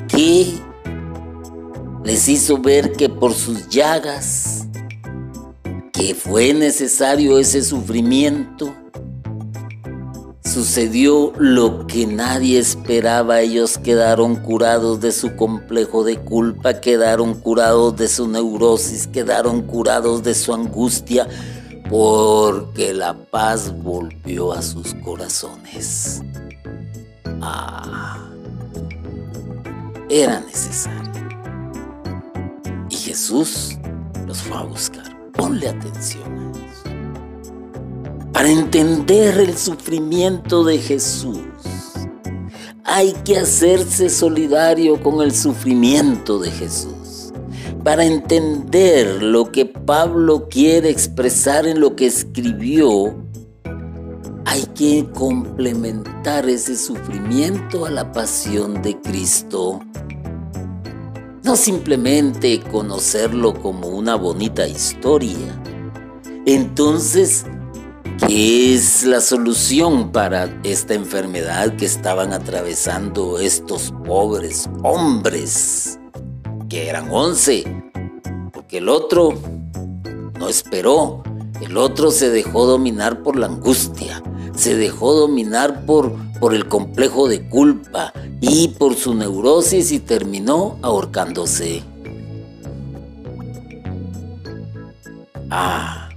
que 0.06 0.54
les 2.04 2.28
hizo 2.28 2.58
ver 2.58 2.92
que 2.92 3.08
por 3.08 3.34
sus 3.34 3.68
llagas, 3.68 4.55
que 5.96 6.14
fue 6.14 6.52
necesario 6.52 7.38
ese 7.38 7.62
sufrimiento, 7.62 8.74
sucedió 10.44 11.32
lo 11.38 11.86
que 11.86 12.06
nadie 12.06 12.58
esperaba. 12.58 13.40
Ellos 13.40 13.78
quedaron 13.78 14.36
curados 14.36 15.00
de 15.00 15.10
su 15.10 15.34
complejo 15.36 16.04
de 16.04 16.18
culpa, 16.18 16.80
quedaron 16.80 17.34
curados 17.34 17.96
de 17.96 18.08
su 18.08 18.28
neurosis, 18.28 19.06
quedaron 19.06 19.62
curados 19.62 20.22
de 20.22 20.34
su 20.34 20.52
angustia, 20.52 21.26
porque 21.88 22.92
la 22.92 23.14
paz 23.14 23.74
volvió 23.82 24.52
a 24.52 24.60
sus 24.60 24.92
corazones. 24.96 26.20
Ah, 27.40 28.28
era 30.10 30.40
necesario. 30.40 31.10
Y 32.90 32.96
Jesús 32.96 33.78
los 34.26 34.42
fue 34.42 34.58
a 34.58 34.62
buscar. 34.62 35.15
Ponle 35.36 35.68
atención 35.68 36.38
a 36.38 36.50
eso. 36.50 38.32
Para 38.32 38.50
entender 38.50 39.38
el 39.38 39.56
sufrimiento 39.56 40.64
de 40.64 40.78
Jesús, 40.78 41.40
hay 42.84 43.12
que 43.24 43.38
hacerse 43.38 44.08
solidario 44.08 45.02
con 45.02 45.22
el 45.22 45.34
sufrimiento 45.34 46.38
de 46.38 46.50
Jesús. 46.50 47.32
Para 47.82 48.04
entender 48.04 49.22
lo 49.22 49.50
que 49.52 49.66
Pablo 49.66 50.48
quiere 50.48 50.90
expresar 50.90 51.66
en 51.66 51.80
lo 51.80 51.96
que 51.96 52.06
escribió, 52.06 53.16
hay 54.44 54.64
que 54.74 55.06
complementar 55.12 56.48
ese 56.48 56.76
sufrimiento 56.76 57.86
a 57.86 57.90
la 57.90 58.12
pasión 58.12 58.80
de 58.82 59.00
Cristo. 59.00 59.80
No 61.46 61.54
simplemente 61.54 62.60
conocerlo 62.60 63.54
como 63.54 63.86
una 63.86 64.16
bonita 64.16 64.66
historia. 64.66 65.62
Entonces, 66.44 67.46
¿qué 68.26 68.74
es 68.74 69.04
la 69.04 69.20
solución 69.20 70.10
para 70.10 70.60
esta 70.64 70.94
enfermedad 70.94 71.76
que 71.76 71.86
estaban 71.86 72.32
atravesando 72.32 73.38
estos 73.38 73.94
pobres 74.04 74.68
hombres? 74.82 76.00
Que 76.68 76.88
eran 76.88 77.12
once, 77.12 77.62
porque 78.52 78.78
el 78.78 78.88
otro 78.88 79.32
no 80.40 80.48
esperó, 80.48 81.22
el 81.60 81.76
otro 81.76 82.10
se 82.10 82.28
dejó 82.28 82.66
dominar 82.66 83.22
por 83.22 83.36
la 83.36 83.46
angustia, 83.46 84.20
se 84.56 84.74
dejó 84.74 85.12
dominar 85.14 85.84
por, 85.86 86.14
por 86.40 86.54
el 86.54 86.66
complejo 86.66 87.28
de 87.28 87.48
culpa 87.48 88.12
y 88.40 88.68
por 88.68 88.96
su 88.96 89.14
neurosis 89.14 89.92
y 89.92 90.00
terminó 90.00 90.78
ahorcándose. 90.82 91.82
Ah, 95.50 96.08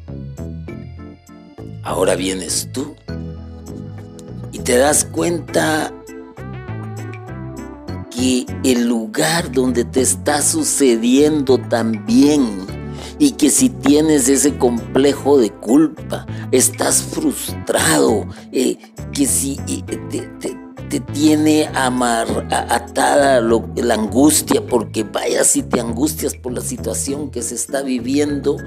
ahora 1.83 2.15
vienes 2.15 2.69
tú 2.73 2.95
y 4.51 4.59
te 4.59 4.77
das 4.77 5.05
cuenta 5.05 5.93
que 8.09 8.45
el 8.63 8.87
lugar 8.87 9.51
donde 9.51 9.85
te 9.85 10.01
está 10.01 10.41
sucediendo 10.41 11.57
también 11.57 12.78
y 13.19 13.31
que 13.31 13.49
si 13.49 13.69
tienes 13.69 14.29
ese 14.29 14.57
complejo 14.57 15.37
de 15.37 15.51
culpa, 15.51 16.25
estás 16.51 17.03
frustrado, 17.03 18.25
eh, 18.53 18.77
que 19.11 19.25
si 19.25 19.59
eh, 19.67 19.83
te, 20.89 20.99
tiene 21.11 21.69
amar, 21.75 22.47
atada 22.49 23.41
la 23.41 23.93
angustia, 23.93 24.65
porque 24.65 25.03
vaya 25.03 25.43
si 25.43 25.61
te 25.61 25.79
angustias 25.79 26.35
por 26.35 26.53
la 26.53 26.61
situación 26.61 27.29
que 27.29 27.43
se 27.43 27.55
está 27.55 27.83
viviendo 27.83 28.57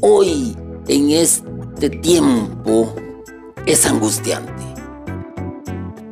hoy 0.00 0.56
en 0.86 1.10
este 1.10 1.90
tiempo, 1.90 2.94
es 3.66 3.84
angustiante. 3.84 4.62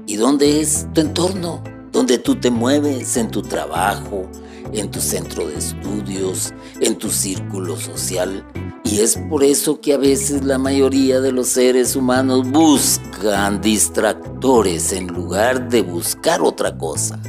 ¿Y 0.07 0.16
dónde 0.16 0.61
es 0.61 0.87
tu 0.92 1.01
entorno? 1.01 1.62
Donde 1.90 2.18
tú 2.18 2.37
te 2.37 2.51
mueves 2.51 3.16
en 3.16 3.31
tu 3.31 3.40
trabajo, 3.40 4.29
en 4.72 4.90
tu 4.90 5.00
centro 5.00 5.46
de 5.46 5.57
estudios, 5.57 6.52
en 6.81 6.96
tu 6.96 7.11
círculo 7.11 7.76
social. 7.76 8.44
Y 8.85 9.00
es 9.00 9.18
por 9.29 9.42
eso 9.42 9.81
que 9.81 9.94
a 9.94 9.96
veces 9.96 10.44
la 10.44 10.59
mayoría 10.59 11.20
de 11.20 11.33
los 11.33 11.48
seres 11.48 11.96
humanos 11.96 12.48
buscan 12.50 13.61
distractores 13.61 14.92
en 14.92 15.09
lugar 15.09 15.68
de 15.68 15.83
buscar 15.83 16.40
otra 16.40 16.76
cosa. 16.79 17.20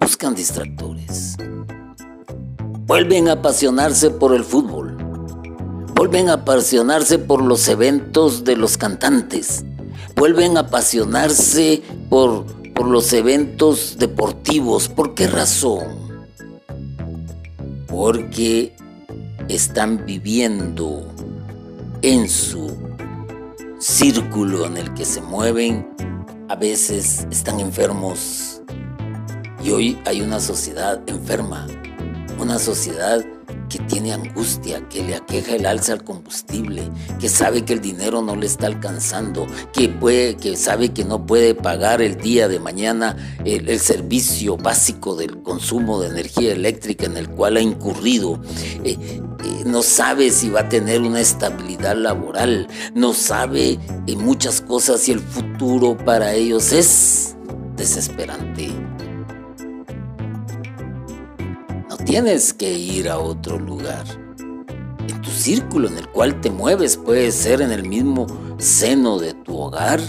Buscan 0.00 0.34
distractores. 0.34 1.36
Vuelven 2.86 3.28
a 3.28 3.32
apasionarse 3.32 4.10
por 4.10 4.34
el 4.34 4.42
fútbol. 4.42 4.96
Vuelven 5.94 6.30
a 6.30 6.34
apasionarse 6.34 7.18
por 7.18 7.42
los 7.42 7.68
eventos 7.68 8.42
de 8.42 8.56
los 8.56 8.76
cantantes. 8.76 9.64
Vuelven 10.16 10.56
a 10.56 10.60
apasionarse 10.60 11.82
por 12.08 12.44
por 12.80 12.88
los 12.88 13.12
eventos 13.12 13.98
deportivos. 13.98 14.88
¿Por 14.88 15.12
qué 15.12 15.26
razón? 15.26 16.24
Porque 17.86 18.74
están 19.50 20.06
viviendo 20.06 21.06
en 22.00 22.26
su 22.26 22.74
círculo 23.78 24.64
en 24.64 24.78
el 24.78 24.94
que 24.94 25.04
se 25.04 25.20
mueven, 25.20 25.90
a 26.48 26.56
veces 26.56 27.26
están 27.30 27.60
enfermos. 27.60 28.62
Y 29.62 29.72
hoy 29.72 30.00
hay 30.06 30.22
una 30.22 30.40
sociedad 30.40 31.02
enferma, 31.06 31.66
una 32.38 32.58
sociedad 32.58 33.22
que 33.70 33.78
tiene 33.78 34.12
angustia, 34.12 34.86
que 34.88 35.02
le 35.02 35.14
aqueja 35.14 35.54
el 35.54 35.64
alza 35.64 35.94
al 35.94 36.04
combustible, 36.04 36.90
que 37.18 37.28
sabe 37.28 37.64
que 37.64 37.72
el 37.72 37.80
dinero 37.80 38.20
no 38.20 38.36
le 38.36 38.46
está 38.46 38.66
alcanzando, 38.66 39.46
que, 39.72 39.88
puede, 39.88 40.36
que 40.36 40.56
sabe 40.56 40.90
que 40.90 41.04
no 41.04 41.24
puede 41.24 41.54
pagar 41.54 42.02
el 42.02 42.16
día 42.16 42.48
de 42.48 42.58
mañana 42.58 43.16
el, 43.44 43.80
servicio 43.80 44.56
básico 44.56 45.14
del 45.14 45.42
consumo 45.42 46.00
de 46.00 46.08
energía 46.08 46.52
eléctrica 46.52 47.06
en 47.06 47.16
el 47.16 47.30
cual 47.30 47.56
ha 47.56 47.60
incurrido. 47.60 48.42
Eh, 48.84 48.98
eh, 48.98 49.18
no 49.64 49.82
sabe 49.82 50.30
si 50.30 50.50
va 50.50 50.60
a 50.60 50.68
tener 50.68 51.00
una 51.00 51.20
estabilidad 51.20 51.96
laboral, 51.96 52.66
no 52.94 53.14
sabe 53.14 53.78
en 54.06 54.18
muchas 54.24 54.60
cosas 54.60 55.08
y 55.08 55.12
el 55.12 55.20
futuro 55.20 55.96
para 55.96 56.34
ellos 56.34 56.72
es 56.72 57.36
desesperante. 57.76 58.89
Tienes 62.04 62.52
que 62.52 62.72
ir 62.72 63.08
a 63.08 63.18
otro 63.18 63.58
lugar. 63.58 64.04
En 65.08 65.22
tu 65.22 65.30
círculo 65.30 65.88
en 65.88 65.98
el 65.98 66.08
cual 66.08 66.40
te 66.40 66.50
mueves 66.50 66.96
puede 66.96 67.30
ser 67.32 67.60
en 67.60 67.72
el 67.72 67.88
mismo 67.88 68.26
seno 68.58 69.18
de 69.18 69.34
tu 69.34 69.58
hogar, 69.58 70.00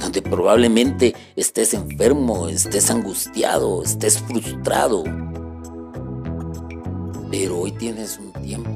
donde 0.00 0.22
probablemente 0.22 1.14
estés 1.36 1.74
enfermo, 1.74 2.48
estés 2.48 2.90
angustiado, 2.90 3.82
estés 3.82 4.18
frustrado. 4.18 5.04
Pero 7.30 7.60
hoy 7.60 7.72
tienes 7.72 8.18
un 8.18 8.32
tiempo. 8.42 8.70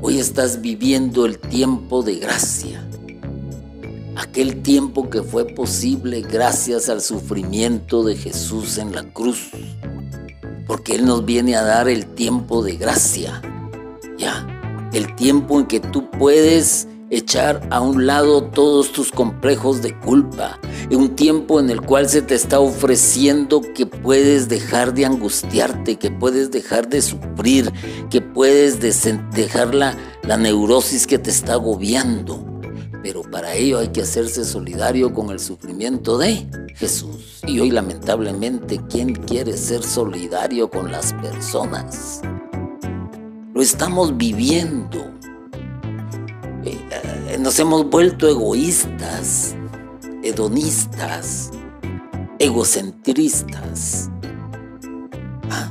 Hoy 0.00 0.18
estás 0.18 0.60
viviendo 0.60 1.24
el 1.24 1.38
tiempo 1.38 2.02
de 2.02 2.16
gracia. 2.16 2.86
Aquel 4.16 4.62
tiempo 4.62 5.08
que 5.08 5.22
fue 5.22 5.46
posible 5.46 6.20
gracias 6.20 6.88
al 6.88 7.00
sufrimiento 7.00 8.04
de 8.04 8.16
Jesús 8.16 8.78
en 8.78 8.92
la 8.92 9.02
cruz 9.02 9.50
porque 10.66 10.94
Él 10.94 11.04
nos 11.04 11.24
viene 11.24 11.56
a 11.56 11.62
dar 11.62 11.88
el 11.88 12.06
tiempo 12.06 12.62
de 12.62 12.76
gracia, 12.76 13.42
ya, 14.18 14.46
el 14.92 15.14
tiempo 15.16 15.60
en 15.60 15.66
que 15.66 15.80
tú 15.80 16.10
puedes 16.10 16.88
echar 17.10 17.66
a 17.70 17.80
un 17.80 18.06
lado 18.06 18.44
todos 18.44 18.92
tus 18.92 19.10
complejos 19.10 19.82
de 19.82 19.98
culpa, 20.00 20.58
un 20.90 21.14
tiempo 21.14 21.60
en 21.60 21.70
el 21.70 21.80
cual 21.80 22.08
se 22.08 22.22
te 22.22 22.34
está 22.34 22.60
ofreciendo 22.60 23.60
que 23.74 23.86
puedes 23.86 24.48
dejar 24.48 24.94
de 24.94 25.04
angustiarte, 25.04 25.96
que 25.96 26.10
puedes 26.10 26.50
dejar 26.50 26.88
de 26.88 27.02
sufrir, 27.02 27.72
que 28.10 28.20
puedes 28.20 28.80
dejar 28.80 29.74
la, 29.74 29.96
la 30.22 30.36
neurosis 30.36 31.06
que 31.06 31.18
te 31.18 31.30
está 31.30 31.54
agobiando 31.54 32.53
pero 33.04 33.20
para 33.20 33.54
ello 33.54 33.80
hay 33.80 33.88
que 33.88 34.00
hacerse 34.00 34.46
solidario 34.46 35.12
con 35.12 35.28
el 35.30 35.38
sufrimiento 35.38 36.16
de 36.16 36.48
Jesús. 36.74 37.42
Y 37.46 37.60
hoy 37.60 37.70
lamentablemente, 37.70 38.80
¿quién 38.88 39.12
quiere 39.14 39.58
ser 39.58 39.82
solidario 39.82 40.70
con 40.70 40.90
las 40.90 41.12
personas? 41.12 42.22
Lo 43.52 43.60
estamos 43.60 44.16
viviendo. 44.16 45.04
Eh, 46.64 47.36
nos 47.38 47.58
hemos 47.58 47.90
vuelto 47.90 48.26
egoístas, 48.26 49.54
hedonistas, 50.22 51.50
egocentristas. 52.38 54.08
¿Ah? 55.50 55.70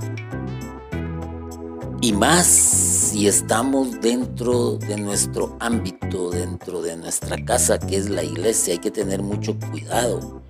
Y 2.00 2.13
más 2.13 2.92
si 3.13 3.28
estamos 3.28 4.02
dentro 4.02 4.78
de 4.78 4.97
nuestro 4.97 5.56
ámbito, 5.60 6.32
dentro 6.32 6.82
de 6.82 6.97
nuestra 6.97 7.38
casa 7.45 7.78
que 7.78 7.95
es 7.95 8.10
la 8.10 8.23
iglesia, 8.23 8.73
hay 8.73 8.80
que 8.80 8.89
tener 8.89 9.21
mucho 9.21 9.56
cuidado. 9.69 10.41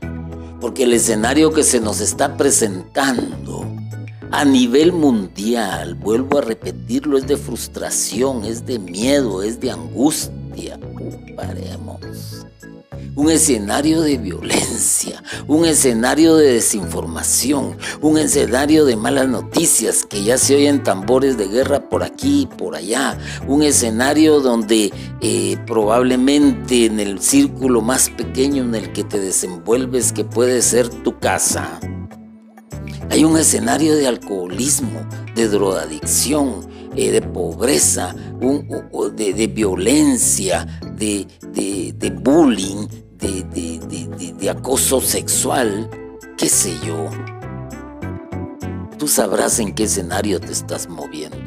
Porque 0.61 0.83
el 0.83 0.93
escenario 0.93 1.51
que 1.51 1.63
se 1.63 1.81
nos 1.81 1.99
está 1.99 2.37
presentando 2.37 3.65
a 4.31 4.45
nivel 4.45 4.93
mundial, 4.93 5.95
vuelvo 5.95 6.37
a 6.37 6.41
repetirlo, 6.41 7.17
es 7.17 7.27
de 7.27 7.35
frustración, 7.35 8.45
es 8.45 8.65
de 8.65 8.79
miedo, 8.79 9.43
es 9.43 9.59
de 9.59 9.71
angustia. 9.71 10.79
Paremos 11.35 11.99
un 13.15 13.29
escenario 13.29 14.01
de 14.01 14.17
violencia, 14.17 15.23
un 15.47 15.65
escenario 15.65 16.35
de 16.35 16.53
desinformación, 16.53 17.77
un 18.01 18.17
escenario 18.17 18.85
de 18.85 18.95
malas 18.95 19.27
noticias, 19.27 20.05
que 20.05 20.23
ya 20.23 20.37
se 20.37 20.55
oyen 20.55 20.83
tambores 20.83 21.37
de 21.37 21.47
guerra 21.47 21.89
por 21.89 22.03
aquí 22.03 22.41
y 22.41 22.45
por 22.45 22.75
allá, 22.75 23.17
un 23.47 23.63
escenario 23.63 24.39
donde 24.39 24.91
eh, 25.21 25.57
probablemente 25.67 26.85
en 26.85 26.99
el 26.99 27.19
círculo 27.21 27.81
más 27.81 28.09
pequeño 28.09 28.63
en 28.63 28.75
el 28.75 28.91
que 28.93 29.03
te 29.03 29.19
desenvuelves, 29.19 30.11
que 30.11 30.23
puede 30.23 30.61
ser 30.61 30.89
tu 30.89 31.19
casa, 31.19 31.79
hay 33.09 33.23
un 33.23 33.37
escenario 33.37 33.95
de 33.95 34.07
alcoholismo, 34.07 35.07
de 35.35 35.47
drogadicción, 35.47 36.67
eh, 36.95 37.11
de 37.11 37.21
pobreza, 37.21 38.15
de, 39.15 39.47
violencia, 39.47 40.65
de, 40.95 41.27
de 41.95 42.09
bullying, 42.09 42.87
de, 43.23 44.49
acoso 44.49 45.01
sexual, 45.01 45.89
qué 46.37 46.49
sé 46.49 46.73
yo. 46.85 47.09
Tú 48.97 49.07
sabrás 49.07 49.59
en 49.59 49.73
qué 49.73 49.83
escenario 49.83 50.39
te 50.39 50.51
estás 50.51 50.87
moviendo, 50.87 51.37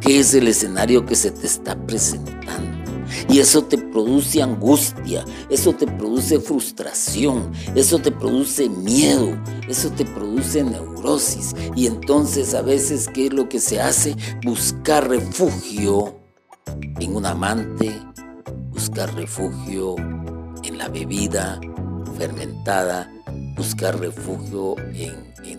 qué 0.00 0.20
es 0.20 0.34
el 0.34 0.48
escenario 0.48 1.04
que 1.04 1.14
se 1.14 1.30
te 1.30 1.46
está 1.46 1.76
presentando. 1.86 2.38
Y 3.28 3.38
eso 3.38 3.64
te 3.64 3.78
produce 3.78 4.42
angustia, 4.42 5.24
eso 5.48 5.72
te 5.72 5.86
produce 5.86 6.40
frustración, 6.40 7.52
eso 7.74 7.98
te 7.98 8.10
produce 8.10 8.68
miedo, 8.68 9.36
eso 9.66 9.90
te 9.90 10.04
produce 10.04 10.62
neurosis. 10.62 11.54
Y 11.74 11.86
entonces 11.86 12.54
a 12.54 12.62
veces, 12.62 13.08
¿qué 13.12 13.26
es 13.26 13.32
lo 13.32 13.48
que 13.48 13.60
se 13.60 13.80
hace? 13.80 14.14
Buscar 14.44 15.08
refugio 15.08 16.20
en 17.00 17.16
un 17.16 17.26
amante, 17.26 17.98
buscar 18.70 19.14
refugio 19.14 19.96
en 20.64 20.78
la 20.78 20.88
bebida 20.88 21.60
fermentada, 22.16 23.10
buscar 23.56 23.98
refugio 23.98 24.76
en, 24.94 25.32
en, 25.44 25.58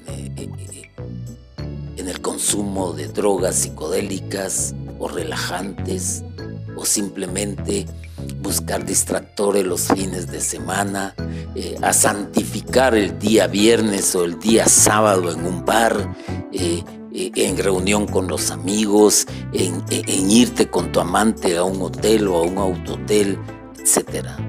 el 2.08 2.22
consumo 2.22 2.94
de 2.94 3.08
drogas 3.08 3.56
psicodélicas 3.56 4.74
o 4.98 5.08
relajantes, 5.08 6.24
o 6.76 6.86
simplemente 6.86 7.86
buscar 8.42 8.86
distractores 8.86 9.66
los 9.66 9.88
fines 9.88 10.32
de 10.32 10.42
semana, 10.42 11.14
eh, 11.56 11.78
a 11.82 11.94
santificar 11.94 12.96
el 12.96 13.20
día 13.20 13.48
viernes 13.48 14.16
o 14.16 14.24
el 14.24 14.40
día 14.40 14.66
sábado 14.68 15.32
en 15.32 15.46
un 15.46 15.66
bar, 15.66 16.16
eh, 16.52 16.84
eh, 17.14 17.32
en 17.36 17.58
reunión 17.58 18.08
con 18.08 18.28
los 18.28 18.50
amigos, 18.50 19.28
en, 19.54 19.84
en 19.92 20.32
irte 20.32 20.70
con 20.70 20.92
tu 20.92 21.00
amante 21.00 21.58
a 21.58 21.64
un 21.64 21.82
hotel 21.82 22.28
o 22.28 22.38
a 22.38 22.42
un 22.42 22.58
autotel, 22.58 23.38
etcétera. 23.80 24.49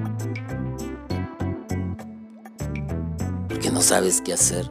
Que 3.61 3.71
no 3.71 3.81
sabes 3.81 4.21
qué 4.21 4.33
hacer. 4.33 4.67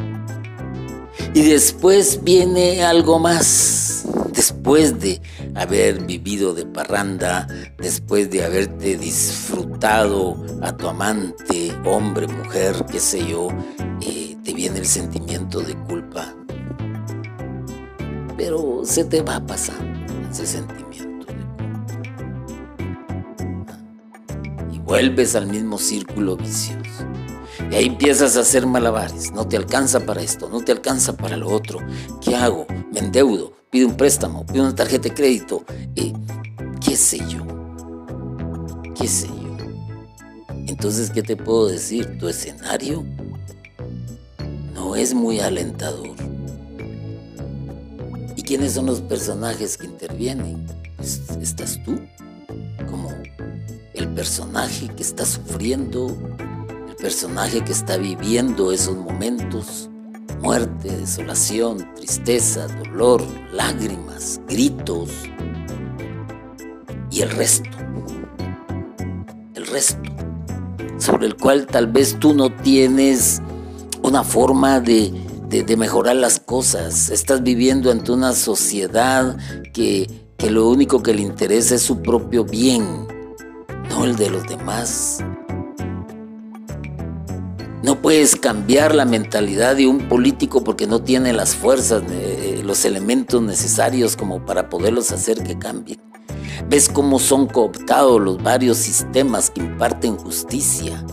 Y 1.34 1.42
después 1.42 2.22
viene 2.22 2.84
algo 2.84 3.18
más. 3.18 4.04
Después 4.32 4.98
de 5.00 5.20
haber 5.54 6.04
vivido 6.04 6.54
de 6.54 6.64
parranda, 6.66 7.46
después 7.78 8.30
de 8.30 8.44
haberte 8.44 8.96
disfrutado 8.96 10.42
a 10.62 10.76
tu 10.76 10.88
amante, 10.88 11.72
hombre, 11.84 12.26
mujer, 12.26 12.74
qué 12.90 13.00
sé 13.00 13.26
yo, 13.26 13.48
eh, 14.00 14.36
te 14.42 14.54
viene 14.54 14.78
el 14.78 14.86
sentimiento 14.86 15.60
de 15.60 15.74
culpa. 15.84 16.34
Pero 18.36 18.80
se 18.84 19.04
te 19.04 19.22
va 19.22 19.44
pasar 19.46 19.76
ese 20.30 20.46
sentimiento 20.46 21.26
de 21.26 21.44
culpa. 23.44 23.78
Y 24.72 24.78
vuelves 24.78 25.34
al 25.36 25.46
mismo 25.46 25.76
círculo 25.78 26.36
vicioso. 26.36 26.79
Y 27.70 27.74
ahí 27.76 27.86
empiezas 27.86 28.36
a 28.36 28.40
hacer 28.40 28.66
malabares. 28.66 29.30
No 29.32 29.46
te 29.46 29.56
alcanza 29.56 30.00
para 30.00 30.22
esto, 30.22 30.48
no 30.48 30.60
te 30.60 30.72
alcanza 30.72 31.16
para 31.16 31.36
lo 31.36 31.48
otro. 31.50 31.78
¿Qué 32.20 32.34
hago? 32.34 32.66
Me 32.92 32.98
endeudo, 32.98 33.52
pido 33.70 33.86
un 33.86 33.96
préstamo, 33.96 34.44
pido 34.44 34.64
una 34.64 34.74
tarjeta 34.74 35.08
de 35.08 35.14
crédito. 35.14 35.64
Eh, 35.94 36.12
¿Qué 36.84 36.96
sé 36.96 37.18
yo? 37.28 37.46
¿Qué 38.94 39.06
sé 39.06 39.28
yo? 39.28 39.56
Entonces, 40.66 41.10
¿qué 41.10 41.22
te 41.22 41.36
puedo 41.36 41.68
decir? 41.68 42.18
Tu 42.18 42.28
escenario 42.28 43.04
no 44.74 44.96
es 44.96 45.14
muy 45.14 45.38
alentador. 45.38 46.16
¿Y 48.34 48.42
quiénes 48.42 48.72
son 48.72 48.86
los 48.86 49.00
personajes 49.00 49.76
que 49.76 49.86
intervienen? 49.86 50.66
Estás 51.40 51.80
tú, 51.84 52.00
como 52.88 53.10
el 53.94 54.08
personaje 54.08 54.88
que 54.88 55.02
está 55.02 55.24
sufriendo 55.24 56.16
personaje 57.00 57.64
que 57.64 57.72
está 57.72 57.96
viviendo 57.96 58.72
esos 58.72 58.96
momentos, 58.96 59.90
muerte, 60.40 60.96
desolación, 60.96 61.88
tristeza, 61.96 62.66
dolor, 62.68 63.22
lágrimas, 63.52 64.40
gritos. 64.46 65.10
Y 67.10 67.22
el 67.22 67.30
resto, 67.30 67.70
el 69.54 69.66
resto, 69.66 70.10
sobre 70.98 71.26
el 71.26 71.36
cual 71.36 71.66
tal 71.66 71.86
vez 71.88 72.16
tú 72.20 72.34
no 72.34 72.54
tienes 72.54 73.40
una 74.02 74.22
forma 74.22 74.80
de, 74.80 75.12
de, 75.48 75.76
mejorar 75.76 76.16
las 76.16 76.38
cosas, 76.38 77.10
estás 77.10 77.42
viviendo 77.42 77.90
ante 77.90 78.12
una 78.12 78.32
sociedad 78.32 79.36
que, 79.72 80.08
que 80.36 80.50
lo 80.50 80.68
único 80.68 81.02
que 81.02 81.14
le 81.14 81.22
interesa 81.22 81.74
es 81.74 81.82
su 81.82 82.00
propio 82.00 82.44
bien, 82.44 83.08
no 83.88 84.04
el 84.04 84.16
de 84.16 84.30
los 84.30 84.46
demás. 84.46 85.24
No 87.82 88.02
puedes 88.02 88.36
cambiar 88.36 88.94
la 88.94 89.06
mentalidad 89.06 89.74
de 89.74 89.86
un 89.86 90.06
político 90.06 90.62
porque 90.62 90.86
no 90.86 91.02
tiene 91.02 91.32
las 91.32 91.56
fuerzas, 91.56 92.02
eh, 92.10 92.60
los 92.62 92.84
elementos 92.84 93.40
necesarios 93.40 94.16
como 94.16 94.44
para 94.44 94.68
poderlos 94.68 95.12
hacer 95.12 95.42
que 95.42 95.58
cambien. 95.58 95.98
Ves 96.68 96.90
cómo 96.90 97.18
son 97.18 97.46
cooptados 97.46 98.20
los 98.20 98.42
varios 98.42 98.76
sistemas 98.76 99.48
que 99.48 99.62
imparten 99.62 100.18
justicia, 100.18 101.04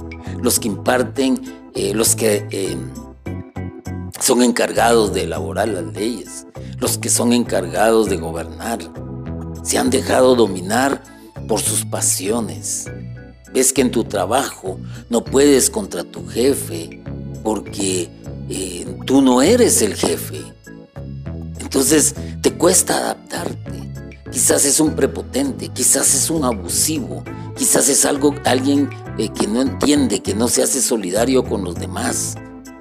los 0.42 0.60
que 0.60 0.68
imparten, 0.68 1.42
eh, 1.74 1.94
los 1.94 2.18
que 2.18 2.46
eh, 2.52 2.76
son 4.20 4.42
encargados 4.42 5.14
de 5.14 5.24
elaborar 5.24 5.70
las 5.70 5.86
leyes, 5.94 6.48
los 6.80 6.98
que 6.98 7.08
son 7.08 7.32
encargados 7.32 8.10
de 8.10 8.18
gobernar. 8.18 8.80
Se 9.64 9.78
han 9.78 9.90
dejado 9.90 10.36
dominar 10.36 11.02
por 11.48 11.62
sus 11.62 11.86
pasiones, 11.86 12.92
Ves 13.54 13.74
que 13.74 13.82
en 13.82 13.92
tu 13.92 14.04
trabajo 14.04 14.80
no 15.10 15.24
puedes 15.24 15.70
contra 15.70 16.04
tu 16.04 16.28
jefe 16.28 17.02
porque 17.44 18.10
eh, 18.50 18.98
tú 19.06 19.22
no 19.22 19.42
eres 19.42 19.82
el 19.82 19.96
jefe. 19.96 20.42
Entonces 21.60 22.16
te 22.42 22.54
cuesta 22.54 22.98
adaptarte. 22.98 23.88
Quizás 24.32 24.66
es 24.66 24.80
un 24.80 24.96
prepotente, 24.96 25.70
quizás 25.70 26.14
es 26.14 26.30
un 26.30 26.44
abusivo, 26.44 27.24
quizás 27.56 27.88
es 27.90 28.06
algo, 28.06 28.36
alguien 28.46 28.90
eh, 29.18 29.30
que 29.30 29.48
no 29.48 29.62
entiende, 29.62 30.22
que 30.22 30.36
no 30.36 30.48
se 30.48 30.62
hace 30.62 30.82
solidario 30.82 31.44
con 31.44 31.64
los 31.64 31.76
demás. 31.76 32.36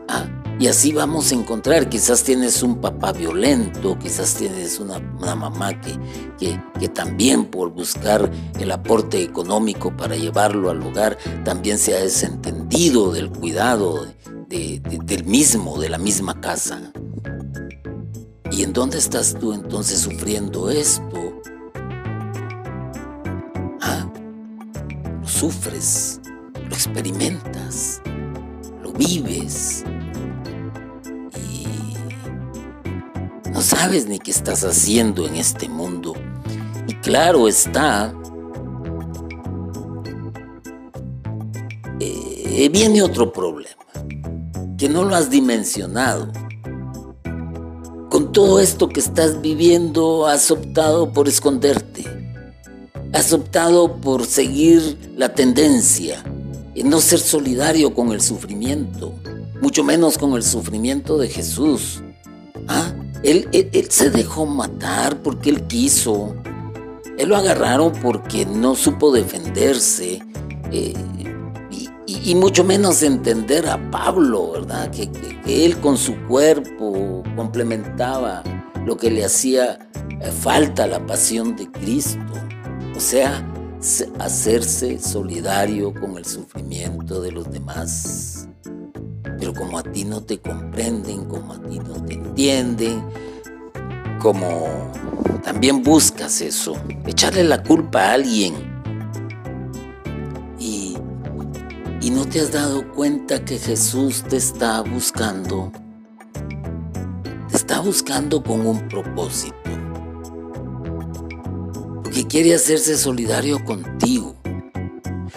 Ah, 0.08 0.26
y 0.58 0.68
así 0.68 0.92
vamos 0.92 1.32
a 1.32 1.34
encontrar, 1.34 1.90
quizás 1.90 2.22
tienes 2.22 2.62
un 2.62 2.80
papá 2.80 3.12
violento, 3.12 3.98
quizás 3.98 4.34
tienes 4.34 4.80
una, 4.80 5.00
mamá 5.34 5.78
que, 5.80 5.98
que, 6.78 6.88
también 6.88 7.46
por 7.46 7.70
buscar 7.70 8.30
el 8.58 8.70
aporte 8.70 9.22
económico 9.22 9.94
para 9.94 10.16
llevarlo 10.16 10.70
al 10.70 10.82
hogar, 10.82 11.18
también 11.44 11.76
se 11.76 11.94
ha 11.94 12.00
desentendido 12.00 13.12
del 13.12 13.30
cuidado 13.30 14.06
del 14.48 15.24
mismo, 15.26 15.78
de 15.78 15.90
la 15.90 15.98
misma 15.98 16.40
casa. 16.40 16.90
¿Y 18.50 18.62
en 18.62 18.72
dónde 18.72 18.96
estás 18.96 19.36
tú 19.38 19.52
entonces 19.52 20.00
sufriendo 20.00 20.70
esto? 20.70 21.42
Ah, 23.82 24.10
lo 25.20 25.28
sufres, 25.28 26.20
lo 26.54 26.74
experimentas, 26.74 28.00
lo 28.82 28.92
vives 28.92 29.84
sabes 33.78 34.08
ni 34.08 34.18
qué 34.18 34.30
estás 34.30 34.64
haciendo 34.64 35.26
en 35.26 35.36
este 35.36 35.68
mundo. 35.68 36.14
Y 36.88 36.94
claro 36.94 37.46
está, 37.46 38.14
eh, 42.00 42.70
viene 42.72 43.02
otro 43.02 43.34
problema, 43.34 43.84
que 44.78 44.88
no 44.88 45.04
lo 45.04 45.14
has 45.14 45.28
dimensionado. 45.28 46.32
Con 48.08 48.32
todo 48.32 48.60
esto 48.60 48.88
que 48.88 49.00
estás 49.00 49.42
viviendo, 49.42 50.26
has 50.26 50.50
optado 50.50 51.12
por 51.12 51.28
esconderte. 51.28 52.04
Has 53.12 53.30
optado 53.34 54.00
por 54.00 54.24
seguir 54.24 55.12
la 55.16 55.34
tendencia 55.34 56.24
y 56.74 56.82
no 56.82 57.00
ser 57.00 57.18
solidario 57.18 57.92
con 57.92 58.12
el 58.12 58.22
sufrimiento, 58.22 59.12
mucho 59.60 59.84
menos 59.84 60.16
con 60.16 60.32
el 60.32 60.42
sufrimiento 60.42 61.18
de 61.18 61.28
Jesús. 61.28 62.02
¿Ah? 62.68 62.95
Él, 63.26 63.48
se 63.90 64.10
dejó 64.10 64.46
matar 64.46 65.20
porque 65.20 65.50
él 65.50 65.66
quiso. 65.66 66.36
Él 67.18 67.30
lo 67.30 67.36
agarraron 67.36 67.92
porque 68.00 68.46
no 68.46 68.76
supo 68.76 69.12
defenderse. 69.12 70.22
Eh, 70.70 70.94
y, 72.06 72.34
mucho 72.36 72.62
menos 72.62 73.02
entender 73.02 73.68
a 73.68 73.90
Pablo, 73.90 74.52
¿verdad? 74.52 74.92
Que, 74.92 75.10
él 75.46 75.78
con 75.80 75.96
su 75.96 76.16
cuerpo 76.28 77.24
complementaba 77.34 78.44
lo 78.84 78.96
que 78.96 79.10
le 79.10 79.24
hacía 79.24 79.78
eh, 80.20 80.30
falta 80.30 80.86
la 80.86 81.04
pasión 81.04 81.56
de 81.56 81.68
Cristo. 81.72 82.20
O 82.96 83.00
sea, 83.00 83.44
hacerse 84.20 85.00
solidario 85.00 85.92
con 85.92 86.16
el 86.16 86.24
sufrimiento 86.24 87.20
de 87.20 87.32
los 87.32 87.50
demás. 87.50 88.48
Pero 89.38 89.52
como 89.52 89.78
a 89.78 89.82
ti 89.82 90.04
no 90.04 90.22
te 90.22 90.38
comprenden, 90.38 91.26
como 91.26 91.52
a 91.52 91.60
ti 91.60 91.78
no 91.78 92.02
te 92.04 92.14
entienden, 92.14 93.04
como 94.20 94.92
también 95.44 95.82
buscas 95.82 96.40
eso, 96.40 96.74
echarle 97.06 97.44
la 97.44 97.62
culpa 97.62 98.00
a 98.00 98.12
alguien. 98.14 98.54
Y, 100.58 100.96
y 102.00 102.10
no 102.10 102.24
te 102.26 102.40
has 102.40 102.52
dado 102.52 102.92
cuenta 102.92 103.44
que 103.44 103.58
Jesús 103.58 104.22
te 104.22 104.38
está 104.38 104.80
buscando. 104.80 105.70
Te 107.50 107.56
está 107.56 107.80
buscando 107.80 108.42
con 108.42 108.66
un 108.66 108.88
propósito. 108.88 109.54
Porque 112.02 112.26
quiere 112.26 112.54
hacerse 112.54 112.96
solidario 112.96 113.62
contigo. 113.64 114.34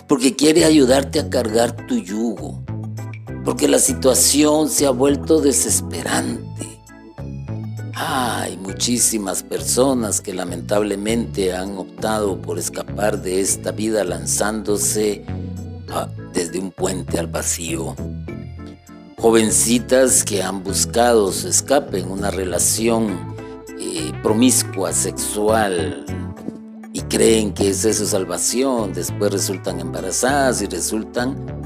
Porque 0.07 0.35
quiere 0.35 0.63
ayudarte 0.63 1.19
a 1.19 1.29
cargar 1.29 1.85
tu 1.85 1.97
yugo 1.97 2.63
porque 3.49 3.67
la 3.67 3.79
situación 3.79 4.69
se 4.69 4.85
ha 4.85 4.91
vuelto 4.91 5.41
desesperante. 5.41 6.79
Hay 7.95 8.55
muchísimas 8.57 9.41
personas 9.41 10.21
que 10.21 10.35
lamentablemente 10.35 11.55
han 11.55 11.75
optado 11.79 12.39
por 12.39 12.59
escapar 12.59 13.19
de 13.23 13.41
esta 13.41 13.71
vida 13.71 14.03
lanzándose 14.03 15.25
ah, 15.89 16.07
desde 16.31 16.59
un 16.59 16.69
puente 16.69 17.17
al 17.17 17.25
vacío. 17.25 17.95
Jovencitas 19.17 20.23
que 20.23 20.43
han 20.43 20.63
buscado 20.63 21.31
su 21.31 21.47
escape 21.47 22.01
en 22.01 22.11
una 22.11 22.29
relación 22.29 23.35
eh, 23.79 24.11
promiscua, 24.21 24.93
sexual, 24.93 26.05
y 26.93 27.01
creen 27.01 27.51
que 27.51 27.69
es 27.69 27.81
su 27.81 28.05
salvación, 28.05 28.93
después 28.93 29.31
resultan 29.31 29.79
embarazadas 29.79 30.61
y 30.61 30.67
resultan 30.67 31.58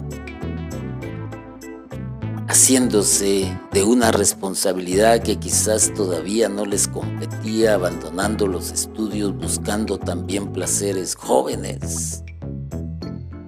haciéndose 2.64 3.60
de 3.74 3.84
una 3.84 4.14
responsabilidad 4.14 5.22
que 5.22 5.36
quizás 5.36 5.94
todavía 5.94 6.48
no 6.48 6.66
les 6.66 6.88
competía, 6.88 7.74
abandonando 7.74 8.48
los 8.48 8.72
estudios, 8.72 9.36
buscando 9.36 9.98
también 9.98 10.54
placeres 10.54 11.14
jóvenes, 11.14 12.24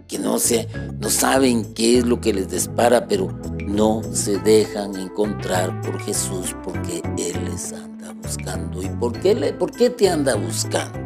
que 0.09 0.19
no, 0.19 0.37
se, 0.37 0.67
no 0.99 1.09
saben 1.09 1.73
qué 1.73 1.99
es 1.99 2.05
lo 2.05 2.19
que 2.19 2.33
les 2.33 2.49
dispara, 2.49 3.07
pero 3.07 3.29
no 3.65 4.01
se 4.11 4.37
dejan 4.39 4.97
encontrar 4.97 5.79
por 5.79 5.97
Jesús 6.01 6.53
porque 6.61 7.01
Él 7.17 7.45
les 7.45 7.71
anda 7.71 8.11
buscando. 8.21 8.83
¿Y 8.83 8.89
por 8.89 9.17
qué, 9.21 9.33
le, 9.33 9.53
por 9.53 9.71
qué 9.71 9.91
te 9.91 10.09
anda 10.09 10.35
buscando? 10.35 10.99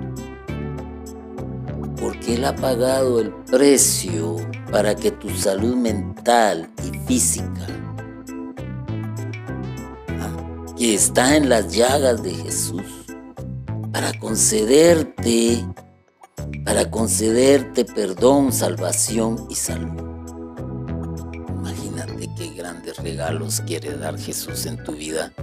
Porque 2.01 2.33
Él 2.33 2.45
ha 2.45 2.55
pagado 2.55 3.19
el 3.19 3.31
precio 3.51 4.37
para 4.71 4.95
que 4.95 5.11
tu 5.11 5.29
salud 5.29 5.75
mental 5.75 6.71
y 6.91 6.97
física, 7.05 7.67
que 10.79 10.93
está 10.93 11.35
en 11.35 11.49
las 11.49 11.75
llagas 11.75 12.23
de 12.23 12.33
Jesús, 12.33 12.83
para 13.91 14.17
concederte, 14.17 15.65
para 16.63 16.89
concederte 16.89 17.83
perdón, 17.83 18.53
salvación 18.53 19.45
y 19.49 19.55
salud. 19.55 20.01
Imagínate 21.49 22.29
qué 22.37 22.53
grandes 22.55 22.95
regalos 22.95 23.59
quiere 23.67 23.97
dar 23.97 24.17
Jesús 24.17 24.65
en 24.67 24.81
tu 24.85 24.93
vida. 24.93 25.33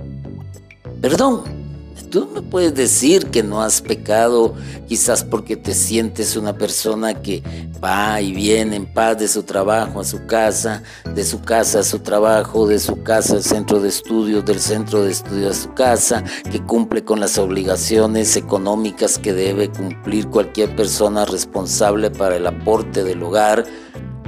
Perdón, 1.02 1.65
Tú 2.10 2.28
me 2.32 2.42
puedes 2.42 2.74
decir 2.74 3.26
que 3.26 3.42
no 3.42 3.62
has 3.62 3.80
pecado, 3.80 4.54
quizás 4.86 5.24
porque 5.24 5.56
te 5.56 5.74
sientes 5.74 6.36
una 6.36 6.56
persona 6.56 7.14
que 7.14 7.42
va 7.82 8.20
y 8.20 8.32
viene 8.32 8.76
en 8.76 8.86
paz 8.86 9.18
de 9.18 9.28
su 9.28 9.42
trabajo 9.42 10.00
a 10.00 10.04
su 10.04 10.26
casa, 10.26 10.82
de 11.14 11.24
su 11.24 11.42
casa 11.42 11.80
a 11.80 11.82
su 11.82 11.98
trabajo, 12.00 12.66
de 12.66 12.78
su 12.78 13.02
casa 13.02 13.34
al 13.34 13.42
centro 13.42 13.80
de 13.80 13.88
estudios, 13.88 14.44
del 14.44 14.60
centro 14.60 15.02
de 15.02 15.10
estudios 15.10 15.58
a 15.58 15.62
su 15.62 15.74
casa, 15.74 16.24
que 16.50 16.62
cumple 16.62 17.04
con 17.04 17.18
las 17.18 17.38
obligaciones 17.38 18.36
económicas 18.36 19.18
que 19.18 19.32
debe 19.32 19.70
cumplir 19.70 20.28
cualquier 20.28 20.76
persona 20.76 21.24
responsable 21.24 22.10
para 22.10 22.36
el 22.36 22.46
aporte 22.46 23.04
del 23.04 23.22
hogar. 23.22 23.64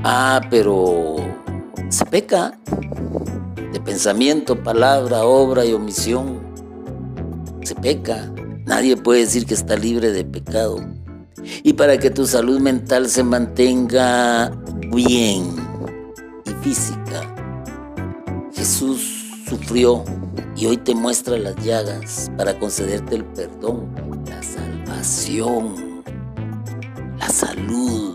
Ah, 0.03 0.41
pero 0.51 1.17
se 1.91 2.05
peca 2.07 2.59
de 3.73 3.81
pensamiento, 3.81 4.63
palabra, 4.63 5.25
obra 5.25 5.65
y 5.65 5.73
omisión 5.73 6.48
se 7.69 7.75
peca. 7.75 8.33
Nadie 8.65 8.97
puede 8.97 9.21
decir 9.21 9.45
que 9.45 9.53
está 9.53 9.77
libre 9.77 10.11
de 10.11 10.25
pecado. 10.25 10.79
Y 11.63 11.75
para 11.75 11.99
que 11.99 12.11
tu 12.11 12.27
salud 12.27 12.61
mental 12.61 13.09
se 13.09 13.23
mantenga 13.23 14.51
bien 14.91 15.55
y 16.47 16.51
física, 16.63 17.35
Jesús 18.55 19.27
sufrió 19.47 20.03
y 20.57 20.67
hoy 20.67 20.79
te 20.79 20.95
muestra 20.95 21.37
las 21.37 21.57
llagas 21.63 22.31
para 22.39 22.59
concederte 22.59 23.17
el 23.17 23.25
perdón, 23.25 23.91
la 24.27 24.43
salvación, 24.43 26.03
la 27.19 27.29
salud, 27.29 28.15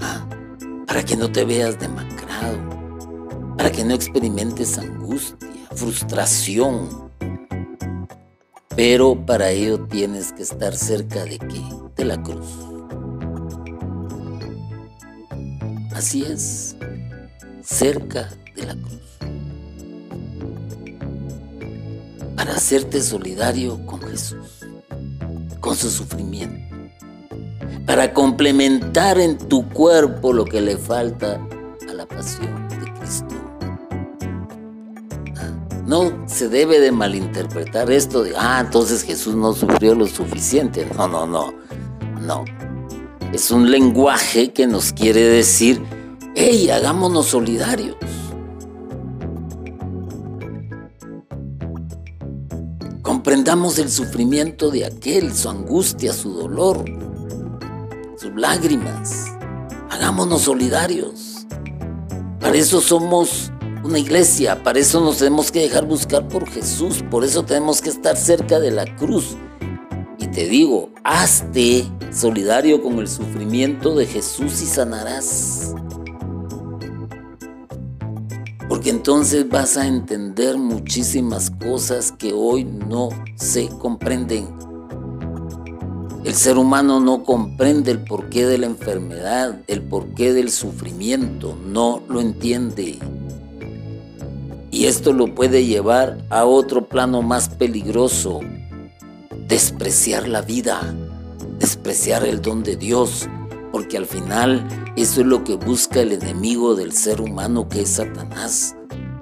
ah, 0.00 0.26
para 0.86 1.02
que 1.02 1.16
no 1.16 1.32
te 1.32 1.44
veas 1.44 1.80
demacrado, 1.80 2.58
para 3.56 3.72
que 3.72 3.82
no 3.82 3.94
experimentes 3.94 4.78
angustia, 4.78 5.48
frustración, 5.74 7.01
pero 8.76 9.26
para 9.26 9.50
ello 9.50 9.80
tienes 9.86 10.32
que 10.32 10.42
estar 10.42 10.74
cerca 10.74 11.24
de 11.24 11.38
qué? 11.38 11.62
De 11.96 12.04
la 12.04 12.22
cruz. 12.22 12.46
Así 15.94 16.24
es, 16.24 16.74
cerca 17.62 18.30
de 18.56 18.66
la 18.66 18.74
cruz. 18.74 19.18
Para 22.36 22.54
hacerte 22.54 23.00
solidario 23.02 23.84
con 23.86 24.00
Jesús, 24.02 24.66
con 25.60 25.76
su 25.76 25.90
sufrimiento. 25.90 26.58
Para 27.86 28.14
complementar 28.14 29.18
en 29.18 29.36
tu 29.36 29.68
cuerpo 29.68 30.32
lo 30.32 30.44
que 30.44 30.60
le 30.60 30.76
falta 30.76 31.40
a 31.88 31.92
la 31.92 32.06
pasión 32.06 32.51
No 35.92 36.10
se 36.26 36.48
debe 36.48 36.80
de 36.80 36.90
malinterpretar 36.90 37.90
esto 37.90 38.22
de, 38.22 38.32
ah, 38.34 38.62
entonces 38.64 39.02
Jesús 39.02 39.34
no 39.34 39.52
sufrió 39.52 39.94
lo 39.94 40.06
suficiente. 40.06 40.88
No, 40.96 41.06
no, 41.06 41.26
no, 41.26 41.52
no. 42.18 42.46
Es 43.30 43.50
un 43.50 43.70
lenguaje 43.70 44.54
que 44.54 44.66
nos 44.66 44.94
quiere 44.94 45.20
decir, 45.20 45.82
hey, 46.34 46.70
hagámonos 46.70 47.26
solidarios. 47.26 47.96
Comprendamos 53.02 53.78
el 53.78 53.90
sufrimiento 53.90 54.70
de 54.70 54.86
aquel, 54.86 55.34
su 55.34 55.50
angustia, 55.50 56.14
su 56.14 56.32
dolor, 56.32 56.86
sus 58.16 58.34
lágrimas. 58.34 59.26
Hagámonos 59.90 60.40
solidarios. 60.40 61.46
Para 62.40 62.56
eso 62.56 62.80
somos 62.80 63.52
una 63.84 63.98
iglesia. 63.98 64.62
Para 64.62 64.78
eso 64.78 65.00
nos 65.00 65.18
tenemos 65.18 65.50
que 65.50 65.60
dejar 65.60 65.86
buscar 65.86 66.28
por 66.28 66.48
Jesús. 66.48 67.02
Por 67.10 67.24
eso 67.24 67.44
tenemos 67.44 67.80
que 67.80 67.90
estar 67.90 68.16
cerca 68.16 68.60
de 68.60 68.70
la 68.70 68.84
cruz. 68.96 69.36
Y 70.18 70.28
te 70.28 70.46
digo, 70.46 70.90
hazte 71.04 71.84
solidario 72.12 72.82
con 72.82 72.98
el 72.98 73.08
sufrimiento 73.08 73.94
de 73.94 74.06
Jesús 74.06 74.62
y 74.62 74.66
sanarás. 74.66 75.74
Porque 78.68 78.90
entonces 78.90 79.48
vas 79.48 79.76
a 79.76 79.86
entender 79.86 80.56
muchísimas 80.56 81.50
cosas 81.50 82.12
que 82.12 82.32
hoy 82.32 82.64
no 82.64 83.10
se 83.36 83.68
comprenden. 83.68 84.48
El 86.24 86.34
ser 86.34 86.56
humano 86.56 87.00
no 87.00 87.24
comprende 87.24 87.90
el 87.90 88.04
porqué 88.04 88.46
de 88.46 88.56
la 88.56 88.66
enfermedad, 88.66 89.60
el 89.66 89.82
porqué 89.82 90.32
del 90.32 90.52
sufrimiento, 90.52 91.58
no 91.66 92.00
lo 92.08 92.20
entiende. 92.20 93.00
Y 94.72 94.86
esto 94.86 95.12
lo 95.12 95.34
puede 95.34 95.66
llevar 95.66 96.24
a 96.30 96.46
otro 96.46 96.88
plano 96.88 97.20
más 97.20 97.50
peligroso, 97.50 98.40
despreciar 99.46 100.26
la 100.26 100.40
vida, 100.40 100.94
despreciar 101.58 102.24
el 102.24 102.40
don 102.40 102.62
de 102.62 102.76
Dios, 102.76 103.28
porque 103.70 103.98
al 103.98 104.06
final 104.06 104.66
eso 104.96 105.20
es 105.20 105.26
lo 105.26 105.44
que 105.44 105.56
busca 105.56 106.00
el 106.00 106.12
enemigo 106.12 106.74
del 106.74 106.92
ser 106.92 107.20
humano 107.20 107.68
que 107.68 107.82
es 107.82 107.90
Satanás, 107.90 108.74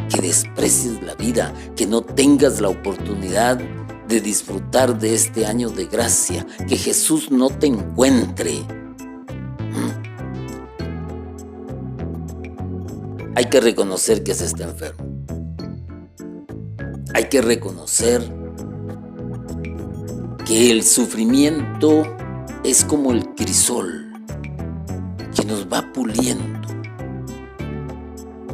que 0.09 0.23
desprecies 0.23 1.03
la 1.03 1.17
vida, 1.17 1.53
que 1.75 1.85
no 1.85 2.03
tengas 2.03 2.61
la 2.61 2.69
oportunidad 2.69 3.59
de 4.07 4.21
disfrutar 4.21 5.01
de 5.01 5.15
este 5.15 5.47
año 5.47 5.69
de 5.69 5.87
gracia, 5.87 6.47
que 6.69 6.77
Jesús 6.77 7.33
no 7.33 7.51
te 7.51 7.67
encuentre. 7.67 8.61
¿Mm? 9.73 9.91
Hay 13.35 13.47
que 13.47 13.61
reconocer 13.61 14.23
que 14.23 14.33
se 14.35 14.45
está 14.45 14.63
enfermo. 14.63 15.20
Hay 17.21 17.29
que 17.29 17.43
reconocer 17.43 18.23
que 20.47 20.71
el 20.71 20.83
sufrimiento 20.83 22.03
es 22.65 22.83
como 22.83 23.13
el 23.13 23.35
crisol 23.35 24.11
que 25.37 25.45
nos 25.45 25.67
va 25.71 25.93
puliendo 25.93 26.67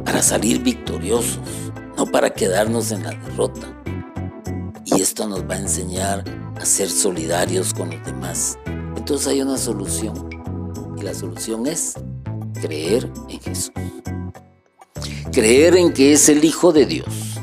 para 0.03 0.21
salir 0.21 0.61
victoriosos, 0.61 1.39
no 1.95 2.07
para 2.07 2.29
quedarnos 2.31 2.91
en 2.91 3.03
la 3.03 3.11
derrota. 3.11 3.73
Y 4.83 4.99
esto 4.99 5.29
nos 5.29 5.49
va 5.49 5.53
a 5.53 5.59
enseñar 5.59 6.25
a 6.59 6.65
ser 6.65 6.89
solidarios 6.89 7.73
con 7.73 7.89
los 7.89 8.05
demás. 8.05 8.59
Entonces 8.97 9.27
hay 9.27 9.41
una 9.41 9.57
solución. 9.57 10.29
Y 10.97 11.03
la 11.03 11.13
solución 11.13 11.67
es 11.67 11.93
creer 12.61 13.09
en 13.29 13.39
Jesús. 13.39 13.71
Creer 15.31 15.77
en 15.77 15.93
que 15.93 16.11
es 16.11 16.27
el 16.27 16.43
Hijo 16.43 16.73
de 16.73 16.85
Dios 16.85 17.36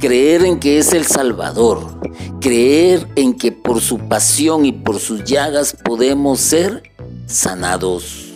creer 0.00 0.44
en 0.44 0.58
que 0.58 0.78
es 0.78 0.92
el 0.92 1.06
Salvador, 1.06 2.00
creer 2.40 3.06
en 3.14 3.34
que 3.34 3.52
por 3.52 3.80
su 3.80 3.98
pasión 3.98 4.64
y 4.64 4.72
por 4.72 4.98
sus 4.98 5.22
llagas 5.24 5.76
podemos 5.84 6.40
ser 6.40 6.82
sanados. 7.26 8.26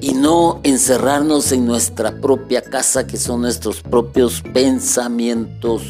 Y 0.00 0.14
no 0.14 0.60
encerrarnos 0.62 1.50
en 1.50 1.66
nuestra 1.66 2.20
propia 2.20 2.62
casa 2.62 3.06
que 3.06 3.16
son 3.16 3.42
nuestros 3.42 3.82
propios 3.82 4.40
pensamientos. 4.54 5.82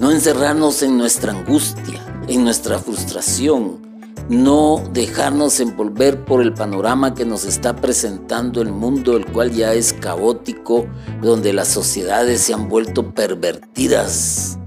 No 0.00 0.10
encerrarnos 0.10 0.82
en 0.82 0.98
nuestra 0.98 1.32
angustia, 1.32 2.22
en 2.28 2.44
nuestra 2.44 2.78
frustración, 2.78 3.87
no 4.28 4.82
dejarnos 4.92 5.58
envolver 5.60 6.24
por 6.24 6.42
el 6.42 6.52
panorama 6.52 7.14
que 7.14 7.24
nos 7.24 7.44
está 7.44 7.74
presentando 7.76 8.60
el 8.60 8.70
mundo, 8.70 9.16
el 9.16 9.24
cual 9.26 9.52
ya 9.52 9.72
es 9.72 9.94
caótico, 9.94 10.86
donde 11.22 11.52
las 11.52 11.68
sociedades 11.68 12.42
se 12.42 12.52
han 12.52 12.68
vuelto 12.68 13.14
pervertidas, 13.14 14.58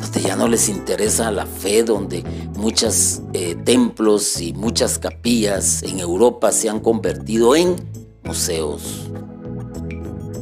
donde 0.00 0.20
ya 0.20 0.34
no 0.34 0.48
les 0.48 0.68
interesa 0.68 1.30
la 1.30 1.46
fe, 1.46 1.84
donde 1.84 2.24
muchos 2.56 3.22
eh, 3.32 3.54
templos 3.54 4.40
y 4.40 4.52
muchas 4.52 4.98
capillas 4.98 5.84
en 5.84 6.00
Europa 6.00 6.50
se 6.50 6.68
han 6.68 6.80
convertido 6.80 7.54
en 7.54 7.76
museos. 8.24 9.08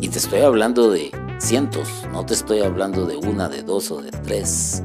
Y 0.00 0.08
te 0.08 0.18
estoy 0.18 0.40
hablando 0.40 0.90
de 0.90 1.10
cientos, 1.38 1.88
no 2.12 2.24
te 2.24 2.32
estoy 2.32 2.60
hablando 2.60 3.04
de 3.04 3.16
una, 3.16 3.50
de 3.50 3.62
dos 3.62 3.90
o 3.90 4.00
de 4.00 4.10
tres 4.10 4.82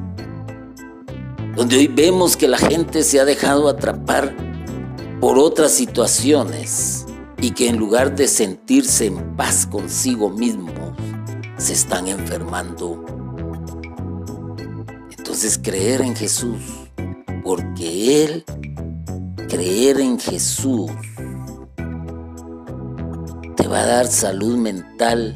donde 1.56 1.78
hoy 1.78 1.88
vemos 1.88 2.38
que 2.38 2.48
la 2.48 2.58
gente 2.58 3.04
se 3.04 3.20
ha 3.20 3.26
dejado 3.26 3.68
atrapar 3.70 4.36
por 5.20 5.38
otras 5.38 5.72
situaciones 5.72 7.06
y 7.42 7.52
que 7.52 7.68
en 7.70 7.78
lugar 7.78 8.16
de 8.16 8.28
sentirse 8.28 9.06
en 9.06 9.36
paz 9.36 9.66
consigo 9.66 10.30
mismos, 10.30 10.74
se 11.58 11.74
están 11.74 12.08
enfermando. 12.08 13.06
Entonces 15.18 15.60
creer 15.62 16.02
en 16.02 16.16
Jesús, 16.16 16.62
porque 17.44 18.24
Él, 18.24 18.46
creer 19.48 20.00
en 20.00 20.20
Jesús, 20.20 20.92
te 23.56 23.68
va 23.68 23.82
a 23.82 23.86
dar 23.86 24.08
salud 24.08 24.58
mental 24.58 25.36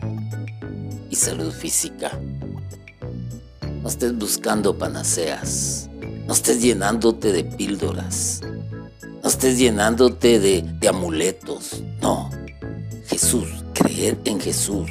y 1.10 1.16
salud 1.16 1.52
física. 1.52 2.12
No 3.82 3.90
estés 3.90 4.18
buscando 4.18 4.78
panaceas, 4.78 5.83
no 6.34 6.38
estés 6.38 6.64
llenándote 6.64 7.32
de 7.32 7.44
píldoras, 7.44 8.42
no 9.22 9.30
estés 9.30 9.60
llenándote 9.60 10.40
de, 10.40 10.66
amuletos, 10.90 11.84
no. 12.02 12.32
Jesús, 13.06 13.48
creer 13.76 14.20
en 14.26 14.40
Jesús. 14.40 14.90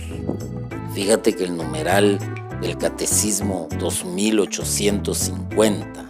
Fíjate 0.94 1.34
que 1.34 1.42
el 1.42 1.56
numeral 1.56 2.20
del 2.60 2.78
Catecismo 2.78 3.66
2850 3.80 6.08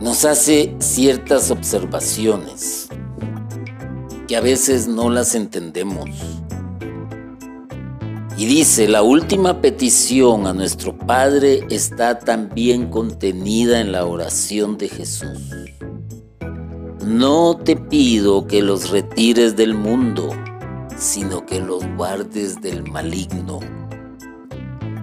nos 0.00 0.24
hace 0.24 0.74
ciertas 0.78 1.50
observaciones 1.50 2.88
que 4.26 4.36
a 4.36 4.40
veces 4.40 4.88
no 4.88 5.10
las 5.10 5.34
entendemos. 5.34 6.08
Y 8.42 8.46
dice, 8.46 8.88
la 8.88 9.04
última 9.04 9.60
petición 9.60 10.48
a 10.48 10.52
nuestro 10.52 10.98
Padre 10.98 11.64
está 11.70 12.18
también 12.18 12.90
contenida 12.90 13.80
en 13.80 13.92
la 13.92 14.04
oración 14.04 14.78
de 14.78 14.88
Jesús. 14.88 15.38
No 17.06 17.56
te 17.56 17.76
pido 17.76 18.48
que 18.48 18.60
los 18.60 18.90
retires 18.90 19.54
del 19.54 19.74
mundo, 19.74 20.30
sino 20.98 21.46
que 21.46 21.60
los 21.60 21.86
guardes 21.96 22.60
del 22.60 22.82
maligno. 22.82 23.60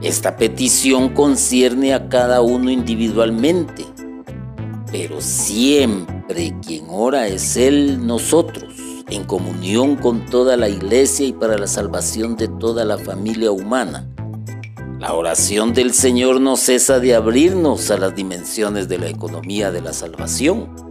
Esta 0.01 0.35
petición 0.35 1.13
concierne 1.13 1.93
a 1.93 2.09
cada 2.09 2.41
uno 2.41 2.69
individualmente, 2.69 3.85
pero 4.91 5.21
siempre 5.21 6.53
quien 6.61 6.87
ora 6.89 7.29
es 7.29 7.55
Él 7.55 8.05
nosotros, 8.05 8.73
en 9.11 9.23
comunión 9.23 9.95
con 9.95 10.25
toda 10.25 10.57
la 10.57 10.69
iglesia 10.69 11.25
y 11.25 11.33
para 11.33 11.57
la 11.57 11.67
salvación 11.67 12.35
de 12.35 12.47
toda 12.47 12.85
la 12.85 12.97
familia 12.97 13.51
humana. 13.51 14.07
La 14.99 15.13
oración 15.13 15.73
del 15.73 15.93
Señor 15.93 16.41
no 16.41 16.57
cesa 16.57 16.99
de 16.99 17.15
abrirnos 17.15 17.89
a 17.91 17.97
las 17.97 18.15
dimensiones 18.15 18.89
de 18.89 18.97
la 18.97 19.09
economía 19.09 19.71
de 19.71 19.81
la 19.81 19.93
salvación 19.93 20.89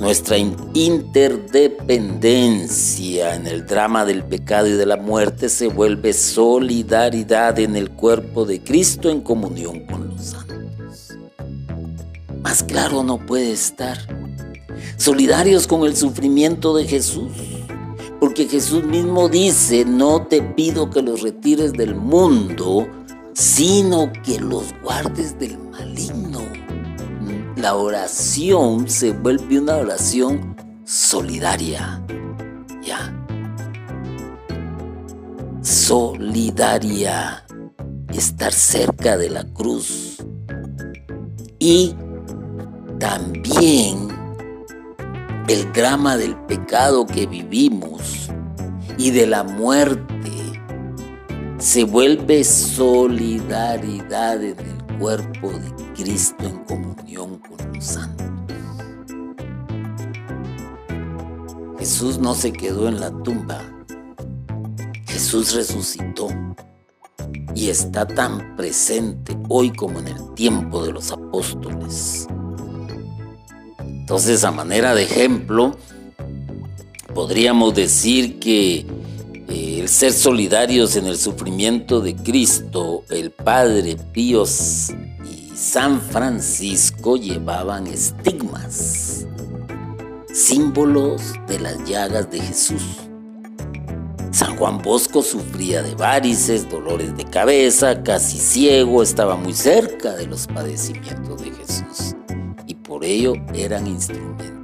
nuestra 0.00 0.38
interdependencia 0.38 3.34
en 3.34 3.46
el 3.46 3.66
drama 3.66 4.06
del 4.06 4.24
pecado 4.24 4.66
y 4.66 4.72
de 4.72 4.86
la 4.86 4.96
muerte 4.96 5.50
se 5.50 5.68
vuelve 5.68 6.14
solidaridad 6.14 7.58
en 7.58 7.76
el 7.76 7.90
cuerpo 7.90 8.46
de 8.46 8.62
Cristo 8.62 9.10
en 9.10 9.20
comunión 9.20 9.80
con 9.80 10.08
los 10.08 10.24
santos. 10.24 11.18
Más 12.42 12.62
claro 12.62 13.02
no 13.02 13.18
puede 13.18 13.52
estar. 13.52 13.98
Solidarios 15.00 15.66
con 15.66 15.84
el 15.84 15.96
sufrimiento 15.96 16.76
de 16.76 16.86
Jesús. 16.86 17.32
Porque 18.20 18.46
Jesús 18.46 18.84
mismo 18.84 19.28
dice, 19.28 19.84
no 19.84 20.26
te 20.26 20.42
pido 20.42 20.90
que 20.90 21.02
los 21.02 21.22
retires 21.22 21.72
del 21.72 21.94
mundo, 21.94 22.86
sino 23.32 24.12
que 24.24 24.38
los 24.38 24.66
guardes 24.82 25.38
del 25.38 25.58
maligno 25.58 26.40
la 27.60 27.76
oración 27.76 28.88
se 28.88 29.12
vuelve 29.12 29.58
una 29.58 29.76
oración 29.76 30.56
solidaria. 30.84 32.02
Ya. 32.82 33.14
Solidaria. 35.60 37.44
Estar 38.14 38.52
cerca 38.52 39.18
de 39.18 39.28
la 39.28 39.44
cruz. 39.44 40.24
Y 41.58 41.94
también 42.98 44.08
el 45.48 45.72
drama 45.72 46.16
del 46.16 46.36
pecado 46.46 47.06
que 47.06 47.26
vivimos 47.26 48.30
y 48.98 49.10
de 49.10 49.26
la 49.26 49.42
muerte 49.42 50.30
se 51.58 51.84
vuelve 51.84 52.42
solidaridad 52.44 54.42
en 54.42 54.58
el 54.58 54.98
cuerpo 54.98 55.50
de 55.50 55.70
Cristo 55.94 56.44
en 56.44 56.58
comunión 56.64 57.38
con 57.38 57.72
los 57.74 57.84
santos. 57.84 58.26
Jesús 61.78 62.18
no 62.18 62.34
se 62.34 62.52
quedó 62.52 62.88
en 62.88 63.00
la 63.00 63.10
tumba. 63.22 63.62
Jesús 65.06 65.54
resucitó 65.54 66.28
y 67.54 67.68
está 67.68 68.06
tan 68.06 68.56
presente 68.56 69.36
hoy 69.48 69.70
como 69.72 69.98
en 69.98 70.08
el 70.08 70.34
tiempo 70.34 70.84
de 70.84 70.92
los 70.92 71.10
apóstoles. 71.10 72.26
Entonces, 74.10 74.42
a 74.42 74.50
manera 74.50 74.92
de 74.92 75.04
ejemplo, 75.04 75.78
podríamos 77.14 77.72
decir 77.76 78.40
que 78.40 78.84
eh, 79.48 79.78
el 79.78 79.88
ser 79.88 80.12
solidarios 80.12 80.96
en 80.96 81.06
el 81.06 81.16
sufrimiento 81.16 82.00
de 82.00 82.16
Cristo, 82.16 83.04
el 83.08 83.30
Padre 83.30 83.96
Pío 84.12 84.46
San 84.46 86.00
Francisco 86.00 87.16
llevaban 87.18 87.86
estigmas, 87.86 89.28
símbolos 90.34 91.34
de 91.46 91.60
las 91.60 91.88
llagas 91.88 92.28
de 92.32 92.40
Jesús. 92.40 92.82
San 94.32 94.56
Juan 94.56 94.82
Bosco 94.82 95.22
sufría 95.22 95.84
de 95.84 95.94
varices, 95.94 96.68
dolores 96.68 97.16
de 97.16 97.26
cabeza, 97.26 98.02
casi 98.02 98.38
ciego, 98.38 99.04
estaba 99.04 99.36
muy 99.36 99.52
cerca 99.52 100.16
de 100.16 100.26
los 100.26 100.48
padecimientos 100.48 101.40
de 101.40 101.52
Jesús 101.52 102.16
y 102.16 102.19
por 102.90 103.04
ello 103.04 103.34
eran 103.54 103.86
instrumentos. 103.86 104.59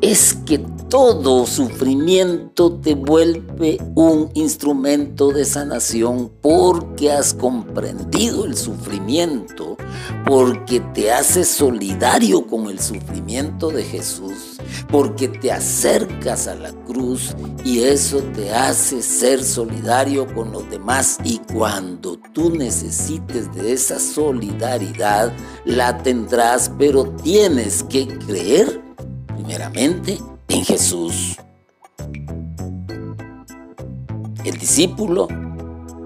Es 0.00 0.32
que 0.46 0.58
todo 0.88 1.46
sufrimiento 1.46 2.72
te 2.80 2.94
vuelve 2.94 3.78
un 3.94 4.30
instrumento 4.32 5.30
de 5.30 5.44
sanación 5.44 6.32
porque 6.40 7.12
has 7.12 7.34
comprendido 7.34 8.46
el 8.46 8.56
sufrimiento, 8.56 9.76
porque 10.26 10.80
te 10.94 11.12
haces 11.12 11.48
solidario 11.48 12.46
con 12.46 12.70
el 12.70 12.80
sufrimiento 12.80 13.70
de 13.70 13.84
Jesús, 13.84 14.58
porque 14.88 15.28
te 15.28 15.52
acercas 15.52 16.48
a 16.48 16.54
la 16.54 16.72
cruz 16.72 17.36
y 17.62 17.80
eso 17.80 18.22
te 18.34 18.52
hace 18.52 19.02
ser 19.02 19.44
solidario 19.44 20.26
con 20.34 20.50
los 20.50 20.68
demás. 20.70 21.18
Y 21.24 21.42
cuando 21.52 22.18
tú 22.32 22.50
necesites 22.50 23.54
de 23.54 23.74
esa 23.74 24.00
solidaridad 24.00 25.30
la 25.66 25.98
tendrás, 25.98 26.72
pero 26.78 27.04
tienes 27.22 27.82
que 27.82 28.08
creer 28.08 28.89
primeramente 29.50 30.16
en 30.46 30.64
Jesús. 30.64 31.36
El 34.44 34.56
discípulo 34.58 35.26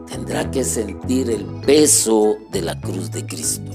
tendrá 0.07 0.51
que 0.51 0.65
sentir 0.65 1.29
el 1.29 1.45
peso 1.61 2.39
de 2.51 2.63
la 2.63 2.81
cruz 2.81 3.11
de 3.11 3.27
Cristo. 3.27 3.71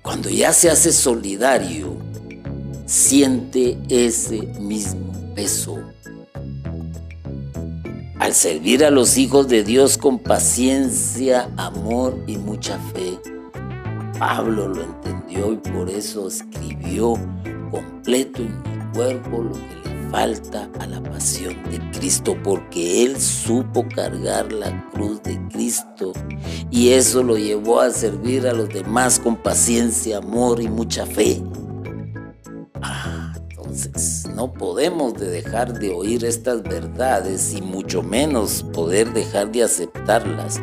Cuando 0.00 0.30
ya 0.30 0.52
se 0.52 0.70
hace 0.70 0.92
solidario, 0.92 1.96
siente 2.86 3.76
ese 3.88 4.42
mismo 4.60 5.12
peso. 5.34 5.76
Al 8.20 8.32
servir 8.32 8.84
a 8.84 8.92
los 8.92 9.18
hijos 9.18 9.48
de 9.48 9.64
Dios 9.64 9.98
con 9.98 10.20
paciencia, 10.20 11.50
amor 11.56 12.16
y 12.28 12.38
mucha 12.38 12.78
fe, 12.94 13.18
Pablo 14.18 14.68
lo 14.68 14.82
entendió 14.82 15.52
y 15.52 15.56
por 15.56 15.90
eso 15.90 16.28
escribió 16.28 17.14
completo 17.70 18.42
en 18.42 18.62
mi 18.62 18.92
cuerpo 18.94 19.42
lo 19.42 19.52
que 19.52 19.90
le 19.90 20.10
falta 20.10 20.70
a 20.80 20.86
la 20.86 21.02
pasión 21.02 21.54
de 21.70 21.78
Cristo, 21.90 22.34
porque 22.42 23.04
Él 23.04 23.20
supo 23.20 23.86
cargar 23.94 24.50
la 24.52 24.88
cruz 24.90 25.22
de 25.22 25.38
Cristo 25.48 26.14
y 26.70 26.90
eso 26.90 27.22
lo 27.22 27.36
llevó 27.36 27.80
a 27.80 27.90
servir 27.90 28.46
a 28.46 28.54
los 28.54 28.70
demás 28.70 29.20
con 29.20 29.36
paciencia, 29.36 30.18
amor 30.18 30.62
y 30.62 30.68
mucha 30.68 31.04
fe. 31.04 31.42
Ah, 32.80 33.34
entonces, 33.50 34.26
no 34.34 34.50
podemos 34.50 35.12
de 35.14 35.28
dejar 35.28 35.78
de 35.78 35.92
oír 35.92 36.24
estas 36.24 36.62
verdades 36.62 37.52
y 37.52 37.60
mucho 37.60 38.02
menos 38.02 38.64
poder 38.72 39.12
dejar 39.12 39.52
de 39.52 39.64
aceptarlas, 39.64 40.58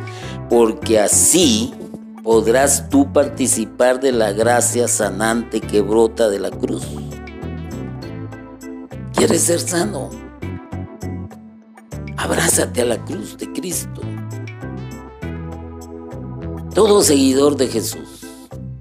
porque 0.49 0.99
así 0.99 1.71
podrás 2.23 2.89
tú 2.89 3.11
participar 3.11 3.99
de 3.99 4.13
la 4.13 4.31
gracia 4.31 4.87
sanante 4.87 5.59
que 5.59 5.81
brota 5.81 6.29
de 6.29 6.39
la 6.39 6.49
cruz. 6.49 6.87
¿Quieres 9.13 9.41
ser 9.41 9.59
sano? 9.59 10.09
Abrázate 12.15 12.81
a 12.81 12.85
la 12.85 13.03
cruz 13.03 13.37
de 13.37 13.51
Cristo. 13.51 14.01
Todo 16.73 17.03
seguidor 17.03 17.57
de 17.57 17.67
Jesús 17.67 18.25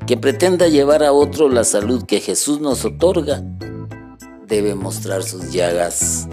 que 0.07 0.17
pretenda 0.17 0.69
llevar 0.69 1.03
a 1.03 1.13
otro 1.13 1.49
la 1.49 1.65
salud 1.65 2.05
que 2.05 2.21
Jesús 2.21 2.61
nos 2.61 2.85
otorga, 2.85 3.43
debe 4.47 4.75
mostrar 4.75 5.23
sus 5.23 5.53
llagas. 5.53 6.29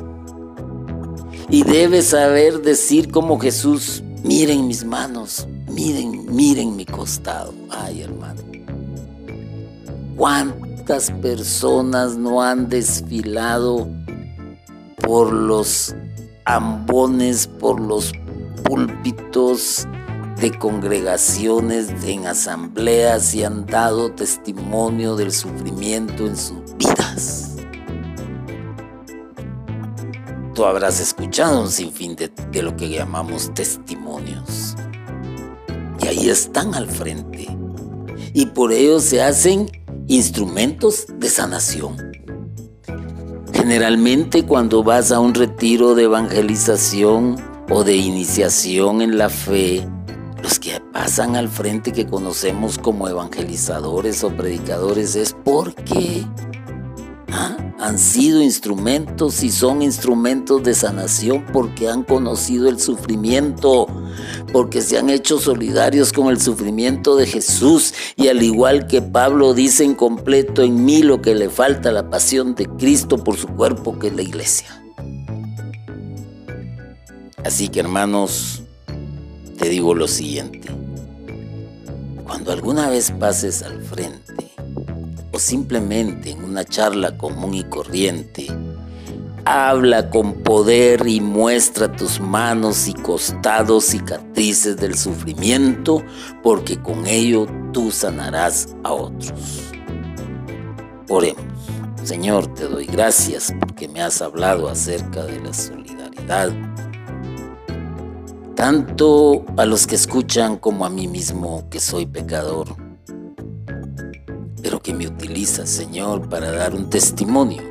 Y 1.50 1.64
debe 1.64 2.02
saber 2.02 2.62
decir 2.62 3.12
como 3.12 3.40
Jesús, 3.40 4.04
miren 4.24 4.68
mis 4.68 4.84
manos, 4.86 5.48
miren, 5.70 6.26
miren 6.34 6.76
mi 6.76 6.86
costado. 6.86 7.54
Ay, 7.70 8.02
hermano. 8.02 8.42
¿Cuántas 10.16 11.12
personas 11.12 12.18
no 12.18 12.42
han 12.42 12.68
desfilado 12.70 13.88
por 14.98 15.32
los 15.32 15.96
ambones, 16.46 17.48
por 17.48 17.80
los 17.80 18.12
púlpitos 18.64 19.88
de 20.40 20.58
congregaciones, 20.58 21.90
en 22.06 22.26
asambleas 22.26 23.34
y 23.36 23.44
han 23.44 23.66
dado 23.66 24.12
testimonio 24.12 25.16
del 25.16 25.32
sufrimiento 25.32 26.26
en 26.26 26.38
sus 26.38 26.76
vidas. 26.78 27.58
Tú 30.56 30.66
habrás 30.66 31.00
escuchado 31.00 31.62
un 31.62 31.70
sinfín 31.70 32.16
de, 32.16 32.32
de 32.52 32.64
lo 32.64 32.76
que 32.76 32.90
llamamos 32.90 33.54
testimonios. 33.54 34.69
Ahí 36.10 36.28
están 36.28 36.74
al 36.74 36.88
frente. 36.88 37.48
Y 38.34 38.48
por 38.48 38.74
ello 38.74 39.00
se 39.00 39.22
hacen 39.22 39.70
instrumentos 40.08 41.06
de 41.20 41.30
sanación. 41.30 42.14
Generalmente 43.54 44.44
cuando 44.44 44.84
vas 44.84 45.12
a 45.12 45.20
un 45.20 45.36
retiro 45.36 45.94
de 45.94 46.06
evangelización 46.06 47.36
o 47.70 47.84
de 47.84 47.96
iniciación 47.96 49.04
en 49.04 49.20
la 49.20 49.30
fe, 49.30 49.88
los 50.42 50.58
que 50.58 50.82
pasan 50.92 51.36
al 51.36 51.48
frente 51.48 51.92
que 51.92 52.08
conocemos 52.08 52.80
como 52.80 53.08
evangelizadores 53.08 54.24
o 54.24 54.32
predicadores 54.32 55.16
es 55.16 55.36
porque 55.46 56.26
Han 57.32 57.98
sido 57.98 58.42
instrumentos 58.42 59.44
y 59.44 59.52
son 59.52 59.82
instrumentos 59.82 60.64
de 60.64 60.74
sanación 60.74 61.46
porque 61.54 61.88
han 61.88 62.04
conocido 62.04 62.70
el 62.70 62.80
sufrimiento, 62.80 63.88
porque 64.52 64.82
se 64.82 64.98
han 64.98 65.10
hecho 65.10 65.40
solidarios 65.40 66.12
con 66.12 66.28
el 66.28 66.42
sufrimiento 66.42 67.16
de 67.16 67.28
Jesús 67.28 67.94
y 68.16 68.28
al 68.28 68.42
igual 68.42 68.88
que 68.88 69.02
Pablo 69.02 69.54
dice 69.54 69.84
en 69.84 69.96
completo 69.96 70.64
en 70.64 70.84
mí 70.84 71.04
lo 71.04 71.22
que 71.22 71.36
le 71.36 71.50
falta 71.50 71.92
la 71.92 72.10
pasión 72.10 72.56
de 72.56 72.66
Cristo 72.66 73.24
por 73.24 73.38
su 73.38 73.48
cuerpo 73.48 73.98
que 74.00 74.08
es 74.08 74.16
la 74.16 74.24
iglesia. 74.24 74.84
Así 77.44 77.70
que 77.70 77.80
hermanos, 77.80 78.64
te 79.58 79.70
digo 79.70 79.96
lo 79.96 80.08
siguiente. 80.08 80.70
Cuando 82.26 82.52
alguna 82.52 82.90
vez 82.90 83.12
pases 83.12 83.64
al 83.64 83.82
frente 83.82 84.49
simplemente 85.40 86.32
en 86.32 86.44
una 86.44 86.64
charla 86.66 87.18
común 87.18 87.54
y 87.54 87.64
corriente, 87.64 88.48
habla 89.46 90.10
con 90.10 90.44
poder 90.44 91.08
y 91.08 91.22
muestra 91.22 91.92
tus 91.92 92.20
manos 92.20 92.88
y 92.88 92.94
costados 92.94 93.86
cicatrices 93.86 94.78
del 94.78 94.96
sufrimiento, 94.96 96.04
porque 96.44 96.78
con 96.82 97.08
ello 97.08 97.48
tú 97.74 97.92
sanarás 97.92 98.76
a 98.84 98.94
otros. 98.94 99.34
Oremos. 101.08 101.44
Señor, 102.04 102.54
te 102.54 102.66
doy 102.66 102.86
gracias 102.86 103.54
porque 103.60 103.88
me 103.88 104.02
has 104.02 104.22
hablado 104.22 104.70
acerca 104.70 105.26
de 105.26 105.40
la 105.40 105.54
solidaridad 105.54 106.52
tanto 108.60 109.46
a 109.56 109.66
los 109.66 109.88
que 109.88 109.96
escuchan 109.96 110.58
como 110.58 110.86
a 110.86 110.90
mí 110.90 111.08
mismo 111.08 111.70
que 111.70 111.80
soy 111.80 112.06
pecador, 112.06 112.76
pero 114.62 114.82
que 114.82 114.94
me 114.94 115.08
utilizas, 115.08 115.70
Señor, 115.70 116.28
para 116.30 116.52
dar 116.52 116.74
un 116.74 116.90
testimonio 116.90 117.62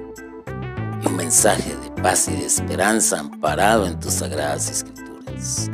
y 1.03 1.07
un 1.07 1.17
mensaje 1.17 1.75
de 1.77 2.03
paz 2.03 2.29
y 2.29 2.33
de 2.33 2.47
esperanza 2.47 3.21
amparado 3.21 3.87
en 3.87 3.99
tus 3.99 4.15
sagradas 4.15 4.71
escrituras. 4.71 5.71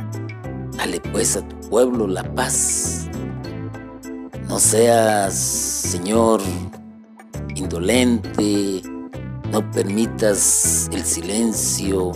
Dale 0.77 0.99
pues 1.11 1.37
a 1.37 1.47
tu 1.47 1.69
pueblo 1.69 2.07
la 2.07 2.23
paz. 2.35 3.07
No 4.47 4.59
seas, 4.59 5.33
Señor, 5.33 6.41
indolente, 7.55 8.81
no 9.51 9.71
permitas 9.71 10.89
el 10.91 11.03
silencio, 11.03 12.11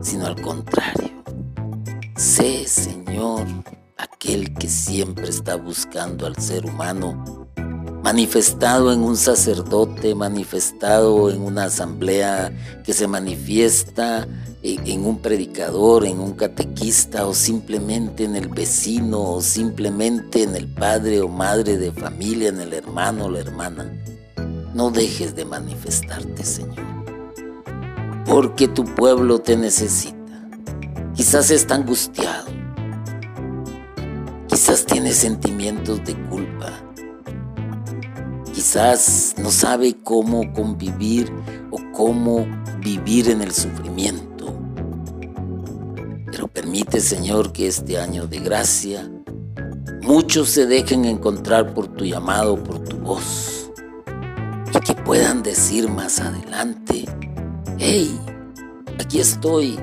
sino 0.00 0.26
al 0.26 0.40
contrario 0.40 1.08
Sé, 2.18 2.66
Señor, 2.66 3.46
aquel 3.96 4.52
que 4.54 4.68
siempre 4.68 5.28
está 5.28 5.54
buscando 5.54 6.26
al 6.26 6.34
ser 6.36 6.66
humano, 6.66 7.37
manifestado 8.02 8.92
en 8.92 9.00
un 9.00 9.16
sacerdote, 9.16 10.14
manifestado 10.14 11.30
en 11.30 11.42
una 11.42 11.64
asamblea, 11.64 12.52
que 12.84 12.92
se 12.92 13.06
manifiesta 13.06 14.26
en 14.62 15.06
un 15.06 15.20
predicador, 15.20 16.04
en 16.06 16.20
un 16.20 16.32
catequista 16.32 17.26
o 17.26 17.34
simplemente 17.34 18.24
en 18.24 18.36
el 18.36 18.48
vecino 18.48 19.34
o 19.34 19.40
simplemente 19.40 20.42
en 20.42 20.56
el 20.56 20.68
padre 20.68 21.20
o 21.20 21.28
madre 21.28 21.76
de 21.76 21.92
familia, 21.92 22.48
en 22.48 22.60
el 22.60 22.72
hermano 22.72 23.26
o 23.26 23.30
la 23.30 23.40
hermana. 23.40 23.92
No 24.74 24.90
dejes 24.90 25.34
de 25.34 25.44
manifestarte, 25.44 26.44
Señor, 26.44 26.84
porque 28.26 28.68
tu 28.68 28.84
pueblo 28.84 29.40
te 29.40 29.56
necesita. 29.56 30.16
Quizás 31.14 31.50
está 31.50 31.74
angustiado. 31.74 32.46
Quizás 34.48 34.84
tiene 34.84 35.12
sentimientos 35.12 36.04
de 36.04 36.14
culpa. 36.28 36.87
Quizás 38.58 39.36
no 39.38 39.52
sabe 39.52 39.94
cómo 40.02 40.52
convivir 40.52 41.32
o 41.70 41.76
cómo 41.92 42.44
vivir 42.80 43.30
en 43.30 43.40
el 43.40 43.52
sufrimiento. 43.52 44.52
Pero 46.26 46.48
permite, 46.48 47.00
Señor, 47.00 47.52
que 47.52 47.68
este 47.68 48.00
año 48.00 48.26
de 48.26 48.40
gracia 48.40 49.08
muchos 50.02 50.48
se 50.48 50.66
dejen 50.66 51.04
encontrar 51.04 51.72
por 51.72 51.86
tu 51.86 52.04
llamado, 52.04 52.60
por 52.60 52.80
tu 52.80 52.96
voz. 52.96 53.70
Y 54.74 54.80
que 54.80 54.94
puedan 55.04 55.44
decir 55.44 55.88
más 55.88 56.18
adelante, 56.18 57.04
hey, 57.78 58.10
aquí 58.98 59.20
estoy 59.20 59.78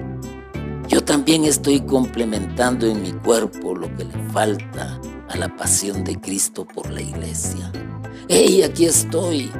yo 0.89 1.01
también 1.01 1.45
estoy 1.45 1.80
complementando 1.80 2.88
en 2.88 3.01
mi 3.01 3.13
cuerpo 3.13 3.73
lo 3.73 3.88
que 3.95 4.03
le 4.03 4.30
falta 4.34 4.99
a 5.30 5.38
la 5.38 5.55
pasión 5.55 6.03
de 6.03 6.19
Cristo 6.19 6.65
por 6.65 6.91
la 6.91 7.01
iglesia. 7.01 7.71
¡Hey, 8.28 8.63
aquí 8.63 8.86
estoy! 8.86 9.51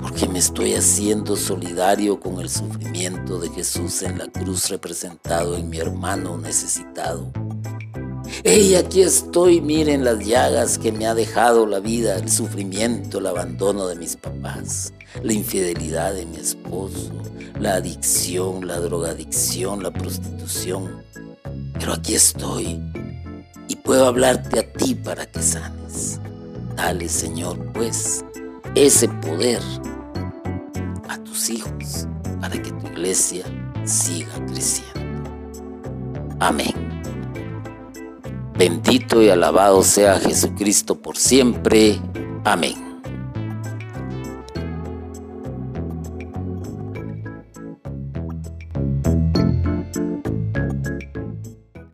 Porque 0.00 0.26
me 0.28 0.40
estoy 0.40 0.74
haciendo 0.74 1.36
solidario 1.36 2.18
con 2.18 2.40
el 2.40 2.50
sufrimiento 2.50 3.38
de 3.38 3.48
Jesús 3.50 4.02
en 4.02 4.18
la 4.18 4.26
cruz 4.26 4.68
representado 4.70 5.56
en 5.56 5.68
mi 5.68 5.78
hermano 5.78 6.36
necesitado. 6.36 7.30
¡Hey, 8.42 8.74
aquí 8.74 9.02
estoy! 9.02 9.60
Miren 9.60 10.04
las 10.04 10.18
llagas 10.26 10.78
que 10.78 10.90
me 10.90 11.06
ha 11.06 11.14
dejado 11.14 11.64
la 11.64 11.78
vida, 11.78 12.16
el 12.16 12.28
sufrimiento, 12.28 13.18
el 13.18 13.26
abandono 13.26 13.86
de 13.86 13.94
mis 13.94 14.16
papás, 14.16 14.92
la 15.22 15.32
infidelidad 15.32 16.12
de 16.12 16.26
mi 16.26 16.38
esposo, 16.38 17.12
la 17.60 17.74
adicción, 17.74 18.66
la 18.66 18.80
drogadicción, 18.80 19.80
la 19.80 19.92
prostitución. 19.92 21.04
Pero 21.78 21.92
aquí 21.92 22.16
estoy 22.16 22.82
y 23.68 23.76
puedo 23.76 24.06
hablarte 24.06 24.58
a 24.58 24.72
ti 24.72 24.96
para 24.96 25.24
que 25.26 25.40
sanes. 25.40 26.20
Dale, 26.76 27.08
Señor, 27.08 27.58
pues, 27.72 28.24
ese 28.74 29.08
poder 29.08 29.62
a 31.08 31.16
tus 31.24 31.48
hijos 31.48 32.06
para 32.40 32.60
que 32.60 32.70
tu 32.70 32.86
iglesia 32.88 33.44
siga 33.84 34.34
creciendo. 34.46 35.30
Amén. 36.38 36.74
Bendito 38.58 39.22
y 39.22 39.30
alabado 39.30 39.82
sea 39.82 40.18
Jesucristo 40.18 40.94
por 40.96 41.16
siempre. 41.16 41.98
Amén. 42.44 42.85